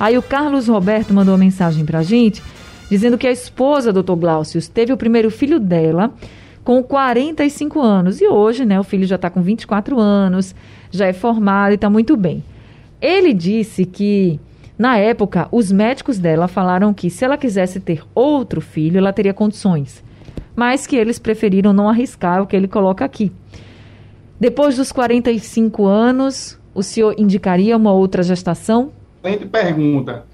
Aí 0.00 0.18
o 0.18 0.22
Carlos 0.22 0.66
Roberto 0.66 1.14
mandou 1.14 1.34
uma 1.34 1.38
mensagem 1.38 1.84
pra 1.84 2.02
gente, 2.02 2.42
dizendo 2.90 3.16
que 3.16 3.28
a 3.28 3.32
esposa, 3.32 3.92
doutor 3.92 4.16
Glaucio, 4.16 4.60
teve 4.68 4.92
o 4.92 4.96
primeiro 4.96 5.30
filho 5.30 5.60
dela 5.60 6.12
com 6.64 6.82
45 6.82 7.80
anos. 7.80 8.20
E 8.20 8.26
hoje, 8.26 8.64
né, 8.64 8.78
o 8.78 8.84
filho 8.84 9.06
já 9.06 9.16
está 9.16 9.28
com 9.28 9.42
24 9.42 9.98
anos, 9.98 10.54
já 10.90 11.06
é 11.06 11.12
formado 11.12 11.72
e 11.72 11.74
está 11.74 11.88
muito 11.90 12.16
bem. 12.16 12.42
Ele 13.00 13.32
disse 13.32 13.84
que, 13.84 14.38
na 14.78 14.96
época, 14.96 15.48
os 15.50 15.72
médicos 15.72 16.18
dela 16.18 16.48
falaram 16.48 16.94
que 16.94 17.10
se 17.10 17.24
ela 17.24 17.36
quisesse 17.36 17.80
ter 17.80 18.02
outro 18.14 18.60
filho, 18.60 18.98
ela 18.98 19.12
teria 19.12 19.34
condições 19.34 20.02
mas 20.54 20.86
que 20.86 20.96
eles 20.96 21.18
preferiram 21.18 21.72
não 21.72 21.88
arriscar 21.88 22.42
o 22.42 22.46
que 22.46 22.54
ele 22.54 22.68
coloca 22.68 23.04
aqui. 23.04 23.32
Depois 24.38 24.76
dos 24.76 24.92
45 24.92 25.86
anos, 25.86 26.58
o 26.74 26.82
senhor 26.82 27.14
indicaria 27.18 27.76
uma 27.76 27.92
outra 27.92 28.22
gestação? 28.22 28.92
Excelente 29.22 29.46
pergunta. 29.46 30.24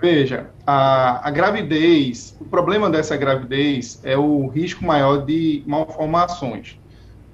Veja, 0.00 0.50
a, 0.66 1.28
a, 1.28 1.30
gravidez, 1.30 2.36
o 2.40 2.44
problema 2.44 2.88
dessa 2.88 3.16
gravidez 3.16 4.00
é 4.02 4.16
o 4.16 4.46
risco 4.46 4.84
maior 4.84 5.24
de 5.24 5.62
malformações 5.66 6.78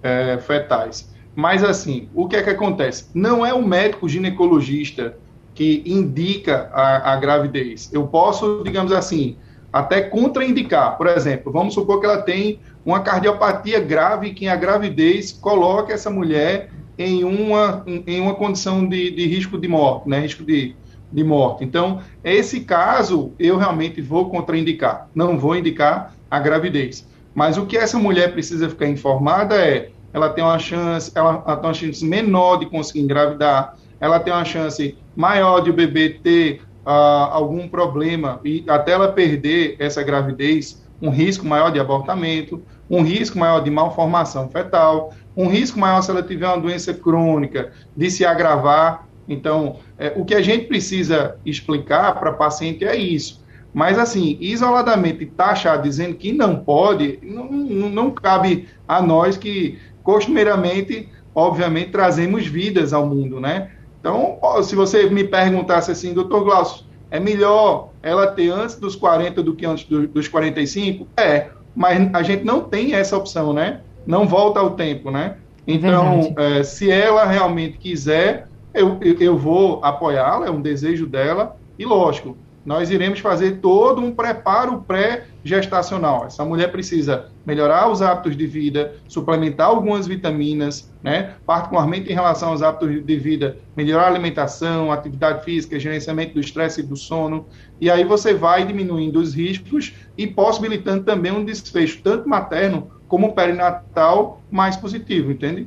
é, 0.02 0.38
fetais. 0.38 1.10
Mas, 1.34 1.62
assim, 1.62 2.08
o 2.14 2.26
que 2.26 2.36
é 2.36 2.42
que 2.42 2.50
acontece? 2.50 3.06
Não 3.14 3.46
é 3.46 3.54
o 3.54 3.62
médico 3.62 4.08
ginecologista 4.08 5.16
que 5.54 5.82
indica 5.86 6.70
a, 6.72 7.12
a 7.12 7.16
gravidez. 7.16 7.88
Eu 7.92 8.06
posso, 8.06 8.62
digamos 8.64 8.92
assim, 8.92 9.36
até 9.72 10.00
contraindicar. 10.02 10.96
Por 10.96 11.06
exemplo, 11.06 11.52
vamos 11.52 11.74
supor 11.74 12.00
que 12.00 12.06
ela 12.06 12.22
tem 12.22 12.58
uma 12.84 13.00
cardiopatia 13.00 13.78
grave 13.78 14.32
que 14.32 14.48
a 14.48 14.56
gravidez 14.56 15.32
coloca 15.32 15.92
essa 15.92 16.10
mulher 16.10 16.70
em 16.98 17.24
uma, 17.24 17.84
em 17.86 18.20
uma 18.20 18.34
condição 18.34 18.86
de, 18.86 19.10
de 19.10 19.26
risco 19.26 19.56
de 19.58 19.68
morte, 19.68 20.08
né? 20.08 20.20
Risco 20.20 20.44
de, 20.44 20.74
de 21.12 21.24
morte. 21.24 21.64
Então, 21.64 22.00
esse 22.22 22.60
caso, 22.60 23.32
eu 23.38 23.56
realmente 23.56 24.00
vou 24.00 24.30
contraindicar, 24.30 25.08
não 25.14 25.38
vou 25.38 25.56
indicar 25.56 26.14
a 26.30 26.38
gravidez. 26.38 27.06
Mas 27.34 27.56
o 27.56 27.66
que 27.66 27.76
essa 27.76 27.98
mulher 27.98 28.32
precisa 28.32 28.68
ficar 28.68 28.88
informada 28.88 29.54
é, 29.56 29.90
ela 30.12 30.28
tem 30.28 30.42
uma 30.42 30.58
chance, 30.58 31.10
ela, 31.14 31.42
ela 31.46 31.56
tem 31.56 31.68
uma 31.68 31.74
chance 31.74 32.04
menor 32.04 32.56
de 32.56 32.66
conseguir 32.66 33.00
engravidar, 33.00 33.76
ela 34.00 34.18
tem 34.18 34.32
uma 34.32 34.44
chance 34.44 34.96
maior 35.14 35.60
de 35.60 35.70
o 35.70 35.72
bebê 35.72 36.18
ter 36.22 36.62
uh, 36.84 37.30
algum 37.30 37.68
problema 37.68 38.40
e 38.44 38.64
até 38.68 38.92
ela 38.92 39.12
perder 39.12 39.76
essa 39.78 40.02
gravidez, 40.02 40.82
um 41.00 41.10
risco 41.10 41.46
maior 41.46 41.70
de 41.70 41.78
abortamento, 41.78 42.62
um 42.88 43.02
risco 43.02 43.38
maior 43.38 43.60
de 43.60 43.70
malformação 43.70 44.48
fetal, 44.48 45.12
um 45.36 45.48
risco 45.48 45.78
maior 45.78 46.02
se 46.02 46.10
ela 46.10 46.22
tiver 46.22 46.46
uma 46.46 46.58
doença 46.58 46.92
crônica 46.92 47.72
de 47.96 48.10
se 48.10 48.24
agravar. 48.24 49.06
Então, 49.30 49.76
é, 49.96 50.12
o 50.16 50.24
que 50.24 50.34
a 50.34 50.42
gente 50.42 50.66
precisa 50.66 51.36
explicar 51.46 52.18
para 52.18 52.30
a 52.30 52.34
paciente 52.34 52.84
é 52.84 52.96
isso. 52.96 53.40
Mas, 53.72 53.96
assim, 53.96 54.36
isoladamente 54.40 55.24
taxar 55.24 55.80
dizendo 55.80 56.16
que 56.16 56.32
não 56.32 56.56
pode, 56.56 57.20
não, 57.22 57.44
não, 57.50 57.88
não 57.88 58.10
cabe 58.10 58.66
a 58.88 59.00
nós 59.00 59.36
que, 59.36 59.78
costumeiramente, 60.02 61.08
obviamente, 61.32 61.92
trazemos 61.92 62.44
vidas 62.44 62.92
ao 62.92 63.06
mundo, 63.06 63.38
né? 63.38 63.70
Então, 64.00 64.40
se 64.64 64.74
você 64.74 65.08
me 65.08 65.22
perguntasse 65.22 65.92
assim, 65.92 66.12
doutor 66.12 66.42
Glaucio, 66.42 66.84
é 67.08 67.20
melhor 67.20 67.90
ela 68.02 68.26
ter 68.26 68.50
antes 68.50 68.76
dos 68.76 68.96
40 68.96 69.40
do 69.42 69.54
que 69.54 69.64
antes 69.64 69.84
do, 69.84 70.08
dos 70.08 70.26
45? 70.26 71.06
É, 71.16 71.50
mas 71.76 72.12
a 72.12 72.22
gente 72.24 72.44
não 72.44 72.62
tem 72.62 72.94
essa 72.94 73.16
opção, 73.16 73.52
né? 73.52 73.82
Não 74.04 74.26
volta 74.26 74.58
ao 74.58 74.70
tempo, 74.70 75.10
né? 75.12 75.36
Então, 75.66 76.34
é, 76.36 76.64
se 76.64 76.90
ela 76.90 77.24
realmente 77.24 77.78
quiser, 77.78 78.48
eu, 78.74 78.98
eu, 79.00 79.36
vou 79.36 79.84
apoiá-la, 79.84 80.46
é 80.46 80.50
um 80.50 80.60
desejo 80.60 81.06
dela, 81.06 81.56
e 81.78 81.84
lógico, 81.84 82.36
nós 82.64 82.90
iremos 82.90 83.20
fazer 83.20 83.58
todo 83.58 84.02
um 84.02 84.12
preparo 84.12 84.82
pré-gestacional. 84.82 86.26
Essa 86.26 86.44
mulher 86.44 86.70
precisa 86.70 87.26
melhorar 87.44 87.90
os 87.90 88.02
hábitos 88.02 88.36
de 88.36 88.46
vida, 88.46 88.94
suplementar 89.08 89.68
algumas 89.68 90.06
vitaminas, 90.06 90.92
né? 91.02 91.34
particularmente 91.46 92.10
em 92.10 92.14
relação 92.14 92.50
aos 92.50 92.62
hábitos 92.62 93.04
de 93.04 93.16
vida, 93.16 93.56
melhorar 93.74 94.04
a 94.04 94.08
alimentação, 94.08 94.92
atividade 94.92 95.42
física, 95.44 95.80
gerenciamento 95.80 96.34
do 96.34 96.40
estresse 96.40 96.80
e 96.80 96.84
do 96.84 96.96
sono, 96.96 97.46
e 97.80 97.90
aí 97.90 98.04
você 98.04 98.34
vai 98.34 98.66
diminuindo 98.66 99.18
os 99.18 99.34
riscos 99.34 99.94
e 100.16 100.26
possibilitando 100.26 101.02
também 101.02 101.32
um 101.32 101.44
desfecho 101.44 102.00
tanto 102.02 102.28
materno 102.28 102.90
como 103.08 103.32
perinatal 103.32 104.42
mais 104.50 104.76
positivo, 104.76 105.32
entende? 105.32 105.66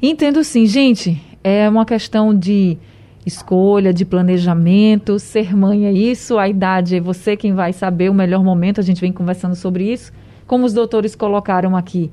Entendo 0.00 0.42
sim, 0.42 0.66
gente. 0.66 1.31
É 1.44 1.68
uma 1.68 1.84
questão 1.84 2.36
de 2.36 2.78
escolha, 3.26 3.92
de 3.92 4.04
planejamento. 4.04 5.18
Ser 5.18 5.56
mãe 5.56 5.86
é 5.86 5.92
isso, 5.92 6.38
a 6.38 6.48
idade 6.48 6.96
é 6.96 7.00
você 7.00 7.36
quem 7.36 7.54
vai 7.54 7.72
saber 7.72 8.10
o 8.10 8.14
melhor 8.14 8.44
momento. 8.44 8.80
A 8.80 8.84
gente 8.84 9.00
vem 9.00 9.12
conversando 9.12 9.54
sobre 9.54 9.92
isso. 9.92 10.12
Como 10.46 10.64
os 10.64 10.72
doutores 10.72 11.14
colocaram 11.14 11.76
aqui, 11.76 12.10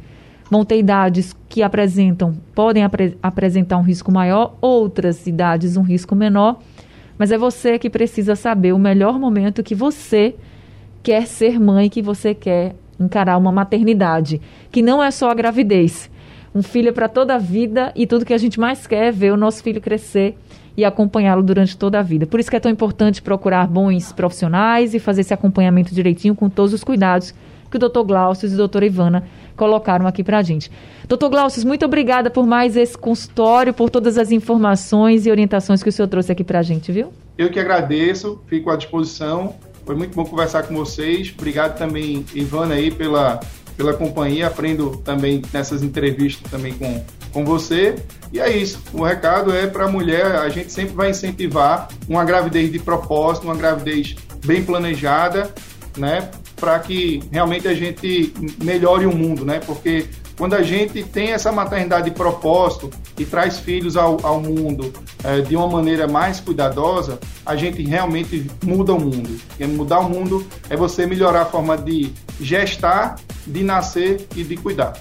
vão 0.50 0.64
ter 0.64 0.80
idades 0.80 1.36
que 1.48 1.62
apresentam, 1.62 2.36
podem 2.56 2.84
apre 2.84 3.18
apresentar 3.22 3.78
um 3.78 3.82
risco 3.82 4.12
maior, 4.12 4.56
outras 4.62 5.28
idades 5.28 5.78
um 5.78 5.82
risco 5.82 6.16
menor. 6.16 6.60
Mas 7.18 7.32
é 7.32 7.38
você 7.38 7.78
que 7.78 7.90
precisa 7.90 8.36
saber 8.36 8.74
o 8.74 8.80
melhor 8.80 9.20
momento 9.20 9.62
que 9.62 9.76
você 9.76 10.36
quer 11.04 11.28
ser 11.28 11.60
mãe, 11.60 11.90
que 11.90 12.02
você 12.02 12.34
quer 12.34 12.76
encarar 13.00 13.38
uma 13.38 13.52
maternidade, 13.52 14.42
que 14.72 14.82
não 14.82 15.04
é 15.04 15.12
só 15.12 15.30
a 15.30 15.34
gravidez. 15.34 16.10
Um 16.54 16.64
filho 16.64 16.90
é 16.90 16.92
para 16.92 17.08
toda 17.08 17.36
a 17.36 17.38
vida 17.38 17.92
e 17.96 18.08
tudo 18.08 18.26
que 18.26 18.34
a 18.34 18.38
gente 18.38 18.60
mais 18.60 18.88
quer 18.88 19.08
é 19.08 19.12
ver 19.12 19.32
o 19.32 19.38
nosso 19.38 19.62
filho 19.62 19.80
crescer 19.80 20.36
e 20.76 20.86
acompanhá-lo 20.86 21.44
durante 21.44 21.78
toda 21.78 22.00
a 22.00 22.02
vida. 22.02 22.26
Por 22.26 22.40
isso 22.40 22.50
que 22.50 22.56
é 22.56 22.60
tão 22.60 22.72
importante 22.72 23.22
procurar 23.22 23.68
bons 23.68 24.12
profissionais 24.12 24.94
e 24.94 25.00
fazer 25.00 25.22
esse 25.22 25.34
acompanhamento 25.34 25.94
direitinho 25.94 26.34
com 26.34 26.50
todos 26.50 26.74
os 26.74 26.84
cuidados 26.84 27.34
que 27.70 27.78
o 27.78 27.80
Dr. 27.80 28.02
Glaucio 28.02 28.50
e 28.50 28.54
a 28.54 28.58
doutora 28.58 28.86
Ivana 28.86 29.24
colocaram 29.56 30.08
aqui 30.08 30.24
para 30.24 30.40
a 30.40 30.42
gente. 30.42 30.72
Doutor 31.08 31.30
Glaucio, 31.30 31.68
muito 31.68 31.86
obrigada 31.86 32.30
por 32.30 32.48
mais 32.48 32.78
esse 32.78 32.98
consultório, 32.98 33.74
por 33.74 33.90
todas 33.90 34.18
as 34.18 34.32
informações 34.32 35.26
e 35.26 35.32
orientações 35.32 35.84
que 35.84 35.90
o 35.90 35.92
senhor 35.92 36.08
trouxe 36.08 36.32
aqui 36.32 36.44
para 36.44 36.60
a 36.60 36.64
gente, 36.64 36.92
viu? 36.92 37.12
Eu 37.38 37.50
que 37.50 37.60
agradeço, 37.60 38.42
fico 38.48 38.70
à 38.70 38.76
disposição. 38.76 39.56
Foi 39.86 39.96
muito 39.96 40.16
bom 40.16 40.24
conversar 40.24 40.64
com 40.64 40.76
vocês. 40.76 41.34
Obrigado 41.38 41.78
também, 41.78 42.26
Ivana, 42.34 42.76
aí, 42.76 42.92
pela, 42.92 43.40
pela 43.80 43.94
companhia. 43.94 44.48
Aprendo 44.48 44.98
também 44.98 45.42
nessas 45.54 45.82
entrevistas 45.82 46.52
também 46.52 46.74
com, 46.74 47.02
com 47.32 47.46
você. 47.46 47.96
E 48.34 48.40
é 48.40 48.50
isso. 48.50 48.84
O 48.94 49.04
recado 49.04 49.56
é 49.56 49.66
para 49.66 49.86
a 49.86 49.88
mulher, 49.88 50.26
a 50.26 50.50
gente 50.50 50.70
sempre 50.70 50.94
vai 50.94 51.12
incentivar 51.12 51.88
uma 52.08 52.26
gravidez 52.26 52.70
de 52.70 52.78
propósito, 52.78 53.46
uma 53.46 53.56
gravidez 53.56 54.16
bem 54.46 54.62
planejada, 54.62 55.54
né? 55.98 56.30
Para 56.58 56.78
que 56.80 57.24
realmente 57.32 57.70
a 57.70 57.74
gente 57.74 58.34
melhore 58.62 59.06
o 59.06 59.16
mundo, 59.16 59.46
né? 59.46 59.62
Porque 59.66 60.08
quando 60.38 60.56
a 60.56 60.62
gente 60.62 61.04
tem 61.04 61.32
essa 61.32 61.52
maternidade 61.52 62.10
de 62.10 62.16
propósito 62.16 62.90
e 63.18 63.26
traz 63.26 63.60
filhos 63.60 63.96
ao, 63.96 64.26
ao 64.26 64.42
mundo 64.42 64.92
é, 65.24 65.42
de 65.42 65.56
uma 65.56 65.68
maneira 65.68 66.08
mais 66.08 66.40
cuidadosa, 66.40 67.20
a 67.46 67.56
gente 67.56 67.82
realmente 67.84 68.50
muda 68.64 68.94
o 68.94 69.00
mundo. 69.00 69.40
E 69.60 69.66
mudar 69.66 70.00
o 70.00 70.10
mundo 70.10 70.46
é 70.70 70.76
você 70.76 71.06
melhorar 71.06 71.42
a 71.42 71.46
forma 71.46 71.78
de 71.78 72.14
gestar, 72.40 73.18
de 73.46 73.64
nascer 73.64 74.28
e 74.36 74.44
de 74.44 74.58
cuidar. 74.58 74.94